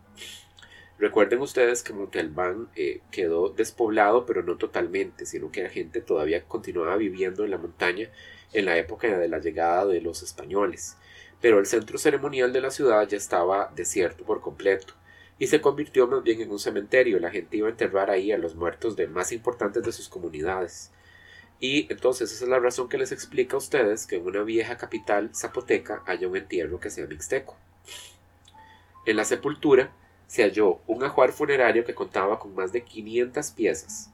Recuerden 0.99 1.41
ustedes 1.41 1.83
que 1.83 1.93
Monte 1.93 2.19
Albán 2.19 2.69
eh, 2.75 3.01
quedó 3.11 3.49
despoblado, 3.49 4.25
pero 4.25 4.41
no 4.41 4.57
totalmente, 4.57 5.27
sino 5.27 5.51
que 5.51 5.61
la 5.63 5.69
gente 5.69 6.01
todavía 6.01 6.43
continuaba 6.43 6.95
viviendo 6.97 7.43
en 7.43 7.51
la 7.51 7.59
montaña 7.59 8.09
en 8.53 8.65
la 8.65 8.77
época 8.77 9.17
de 9.17 9.27
la 9.27 9.37
llegada 9.37 9.85
de 9.85 10.01
los 10.01 10.23
españoles. 10.23 10.97
Pero 11.39 11.59
el 11.59 11.67
centro 11.67 11.99
ceremonial 11.99 12.51
de 12.51 12.61
la 12.61 12.71
ciudad 12.71 13.07
ya 13.07 13.17
estaba 13.17 13.71
desierto 13.75 14.23
por 14.25 14.41
completo 14.41 14.95
y 15.37 15.47
se 15.47 15.61
convirtió 15.61 16.07
más 16.07 16.23
bien 16.23 16.41
en 16.41 16.49
un 16.49 16.57
cementerio. 16.57 17.19
La 17.19 17.29
gente 17.29 17.57
iba 17.57 17.67
a 17.67 17.71
enterrar 17.71 18.09
ahí 18.09 18.31
a 18.31 18.39
los 18.39 18.55
muertos 18.55 18.95
de 18.95 19.07
más 19.07 19.31
importantes 19.31 19.83
de 19.83 19.91
sus 19.91 20.09
comunidades. 20.09 20.91
Y 21.59 21.91
entonces 21.91 22.31
esa 22.31 22.45
es 22.45 22.49
la 22.49 22.59
razón 22.59 22.89
que 22.89 22.97
les 22.97 23.11
explica 23.11 23.55
a 23.55 23.59
ustedes 23.59 24.07
que 24.07 24.15
en 24.15 24.25
una 24.25 24.41
vieja 24.41 24.77
capital 24.77 25.29
zapoteca 25.35 26.01
haya 26.07 26.27
un 26.27 26.37
entierro 26.37 26.79
que 26.79 26.89
sea 26.89 27.05
mixteco. 27.05 27.55
En 29.05 29.15
la 29.15 29.25
sepultura 29.25 29.91
se 30.27 30.43
halló 30.43 30.79
un 30.87 31.03
ajuar 31.03 31.31
funerario 31.31 31.83
que 31.83 31.95
contaba 31.95 32.39
con 32.39 32.53
más 32.53 32.71
de 32.71 32.83
500 32.83 33.51
piezas, 33.51 34.11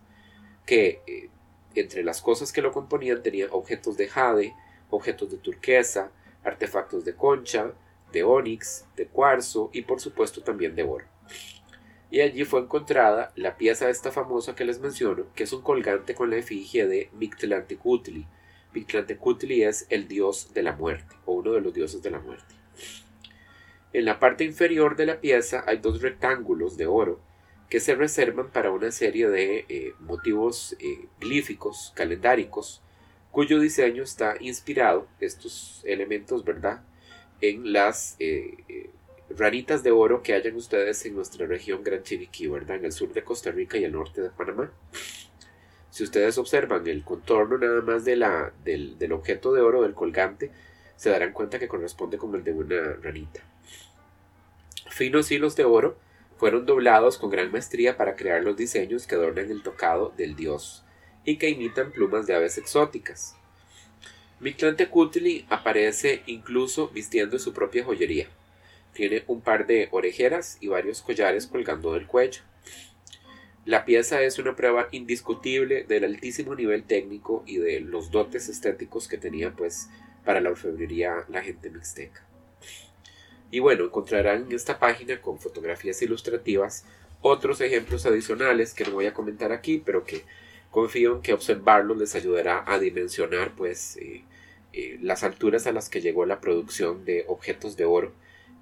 que 0.65 1.01
eh, 1.07 1.29
entre 1.75 2.03
las 2.03 2.21
cosas 2.21 2.53
que 2.53 2.61
lo 2.61 2.71
componían 2.71 3.21
tenía 3.21 3.47
objetos 3.51 3.97
de 3.97 4.07
jade, 4.07 4.53
objetos 4.89 5.31
de 5.31 5.37
turquesa, 5.37 6.11
artefactos 6.43 7.03
de 7.03 7.15
concha, 7.15 7.73
de 8.11 8.23
onix, 8.23 8.85
de 8.95 9.07
cuarzo 9.07 9.69
y 9.73 9.81
por 9.81 9.99
supuesto 9.99 10.43
también 10.43 10.75
de 10.75 10.83
oro 10.83 11.05
y 12.13 12.21
allí 12.21 12.45
fue 12.45 12.59
encontrada 12.59 13.31
la 13.35 13.57
pieza 13.57 13.89
esta 13.89 14.11
famosa 14.11 14.53
que 14.53 14.65
les 14.65 14.79
menciono, 14.79 15.25
que 15.33 15.45
es 15.45 15.51
un 15.51 15.63
colgante 15.63 16.13
con 16.13 16.29
la 16.29 16.35
efigie 16.35 16.85
de 16.85 17.09
Mictlantecutli. 17.13 18.27
Mictlantecutli 18.71 19.63
es 19.63 19.87
el 19.89 20.07
dios 20.07 20.53
de 20.53 20.61
la 20.61 20.73
muerte, 20.73 21.15
o 21.25 21.33
uno 21.33 21.53
de 21.53 21.61
los 21.61 21.73
dioses 21.73 22.03
de 22.03 22.11
la 22.11 22.19
muerte. 22.19 22.53
En 23.93 24.05
la 24.05 24.19
parte 24.19 24.43
inferior 24.43 24.95
de 24.95 25.05
la 25.05 25.21
pieza 25.21 25.63
hay 25.67 25.77
dos 25.77 26.01
rectángulos 26.01 26.77
de 26.77 26.87
oro 26.87 27.19
que 27.69 27.79
se 27.79 27.95
reservan 27.95 28.51
para 28.51 28.71
una 28.71 28.91
serie 28.91 29.29
de 29.29 29.65
eh, 29.69 29.93
motivos 29.99 30.75
eh, 30.79 31.07
glíficos, 31.19 31.93
calendáricos, 31.95 32.81
cuyo 33.31 33.59
diseño 33.59 34.03
está 34.03 34.35
inspirado, 34.39 35.07
estos 35.19 35.81
elementos, 35.85 36.43
¿verdad?, 36.43 36.83
en 37.41 37.73
las 37.73 38.15
eh, 38.19 38.89
ranitas 39.29 39.83
de 39.83 39.91
oro 39.91 40.21
que 40.21 40.33
hayan 40.33 40.55
ustedes 40.55 41.05
en 41.05 41.15
nuestra 41.15 41.45
región 41.45 41.83
Gran 41.83 42.03
Chiriquí, 42.03 42.47
¿verdad? 42.47 42.77
En 42.77 42.85
el 42.85 42.91
sur 42.91 43.11
de 43.11 43.23
Costa 43.23 43.51
Rica 43.51 43.77
y 43.77 43.83
el 43.83 43.91
norte 43.91 44.21
de 44.21 44.29
Panamá. 44.29 44.71
Si 45.89 46.03
ustedes 46.03 46.37
observan 46.37 46.87
el 46.87 47.03
contorno 47.03 47.57
nada 47.57 47.81
más 47.81 48.05
de 48.05 48.15
la, 48.15 48.51
del, 48.63 49.11
objeto 49.11 49.53
de 49.53 49.61
oro 49.61 49.81
del 49.81 49.93
colgante, 49.93 50.51
se 50.95 51.09
darán 51.09 51.33
cuenta 51.33 51.59
que 51.59 51.67
corresponde 51.67 52.17
con 52.17 52.33
el 52.35 52.43
de 52.43 52.53
una 52.53 52.93
ranita. 53.01 53.41
Finos 54.93 55.31
hilos 55.31 55.55
de 55.55 55.63
oro 55.63 55.97
fueron 56.37 56.67
doblados 56.67 57.17
con 57.17 57.31
gran 57.31 57.51
maestría 57.51 57.97
para 57.97 58.15
crear 58.15 58.43
los 58.43 58.55
diseños 58.55 59.07
que 59.07 59.15
adornan 59.15 59.49
el 59.49 59.63
tocado 59.63 60.13
del 60.15 60.35
dios 60.35 60.85
y 61.25 61.37
que 61.37 61.49
imitan 61.49 61.91
plumas 61.91 62.27
de 62.27 62.35
aves 62.35 62.59
exóticas. 62.59 63.35
Mictlantecutli 64.39 65.47
aparece 65.49 66.21
incluso 66.27 66.89
vistiendo 66.89 67.39
su 67.39 67.53
propia 67.53 67.83
joyería. 67.83 68.27
Tiene 68.93 69.23
un 69.25 69.41
par 69.41 69.65
de 69.65 69.87
orejeras 69.89 70.59
y 70.61 70.67
varios 70.67 71.01
collares 71.01 71.47
colgando 71.47 71.93
del 71.93 72.05
cuello. 72.05 72.43
La 73.65 73.85
pieza 73.85 74.21
es 74.21 74.37
una 74.37 74.55
prueba 74.55 74.89
indiscutible 74.91 75.85
del 75.85 76.03
altísimo 76.03 76.53
nivel 76.53 76.83
técnico 76.83 77.43
y 77.47 77.57
de 77.57 77.79
los 77.79 78.11
dotes 78.11 78.47
estéticos 78.47 79.07
que 79.07 79.17
tenía 79.17 79.55
pues 79.55 79.89
para 80.23 80.39
la 80.39 80.51
orfebrería 80.51 81.25
la 81.29 81.41
gente 81.41 81.71
mixteca. 81.71 82.27
Y 83.53 83.59
bueno, 83.59 83.85
encontrarán 83.85 84.47
en 84.47 84.51
esta 84.53 84.79
página 84.79 85.21
con 85.21 85.37
fotografías 85.37 86.01
ilustrativas 86.01 86.85
otros 87.21 87.61
ejemplos 87.61 88.03
adicionales 88.07 88.73
que 88.73 88.83
no 88.83 88.93
voy 88.93 89.05
a 89.05 89.13
comentar 89.13 89.51
aquí, 89.51 89.79
pero 89.85 90.05
que 90.05 90.23
confío 90.71 91.17
en 91.17 91.21
que 91.21 91.33
observarlos 91.33 91.97
les 91.97 92.15
ayudará 92.15 92.63
a 92.65 92.79
dimensionar 92.79 93.53
pues 93.55 93.95
eh, 93.97 94.23
eh, 94.73 94.97
las 95.03 95.23
alturas 95.23 95.67
a 95.67 95.71
las 95.71 95.87
que 95.87 96.01
llegó 96.01 96.25
la 96.25 96.41
producción 96.41 97.05
de 97.05 97.25
objetos 97.27 97.77
de 97.77 97.85
oro 97.85 98.11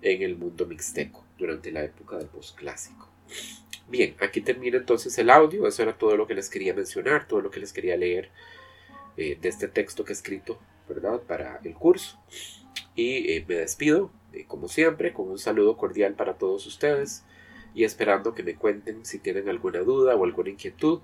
en 0.02 0.24
el 0.24 0.36
mundo 0.36 0.66
mixteco 0.66 1.26
durante 1.38 1.72
la 1.72 1.86
época 1.86 2.18
del 2.18 2.28
postclásico. 2.28 3.08
Bien, 3.88 4.18
aquí 4.20 4.42
termina 4.42 4.76
entonces 4.76 5.18
el 5.18 5.30
audio, 5.30 5.68
eso 5.68 5.84
era 5.84 5.98
todo 5.98 6.18
lo 6.18 6.28
que 6.28 6.36
les 6.36 6.50
quería 6.50 6.74
mencionar, 6.74 7.30
todo 7.30 7.40
lo 7.40 7.50
que 7.50 7.62
les 7.62 7.72
quería 7.72 7.96
leer 7.96 8.30
eh, 9.16 9.38
de 9.40 9.48
este 9.48 9.70
texto 9.70 10.04
que 10.04 10.12
he 10.12 10.16
escrito, 10.16 10.60
¿verdad?, 10.90 11.22
para 11.22 11.62
el 11.64 11.76
curso. 11.76 12.22
Y 12.94 13.42
me 13.48 13.56
despido, 13.56 14.12
eh, 14.34 14.46
como 14.48 14.68
siempre, 14.68 15.14
con 15.14 15.30
un 15.30 15.40
saludo 15.40 15.78
cordial 15.78 16.14
para 16.14 16.36
todos 16.36 16.66
ustedes 16.66 17.24
y 17.74 17.84
esperando 17.84 18.34
que 18.34 18.44
me 18.44 18.56
cuenten 18.56 19.06
si 19.06 19.20
tienen 19.20 19.50
alguna 19.50 19.80
duda 19.80 20.16
o 20.16 20.24
alguna 20.24 20.50
inquietud 20.50 21.00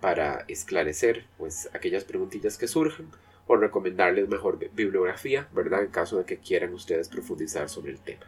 para 0.00 0.44
esclarecer 0.48 1.26
pues 1.38 1.68
aquellas 1.74 2.04
preguntillas 2.04 2.58
que 2.58 2.68
surjan 2.68 3.06
o 3.46 3.56
recomendarles 3.56 4.28
mejor 4.28 4.58
bibliografía, 4.72 5.48
¿verdad? 5.52 5.82
En 5.82 5.90
caso 5.90 6.18
de 6.18 6.24
que 6.24 6.38
quieran 6.38 6.72
ustedes 6.74 7.08
profundizar 7.08 7.68
sobre 7.68 7.92
el 7.92 7.98
tema. 7.98 8.26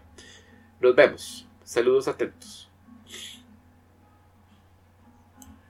Nos 0.81 0.95
vemos. 0.95 1.49
Saludos 1.65 2.09
atentos. 2.09 2.64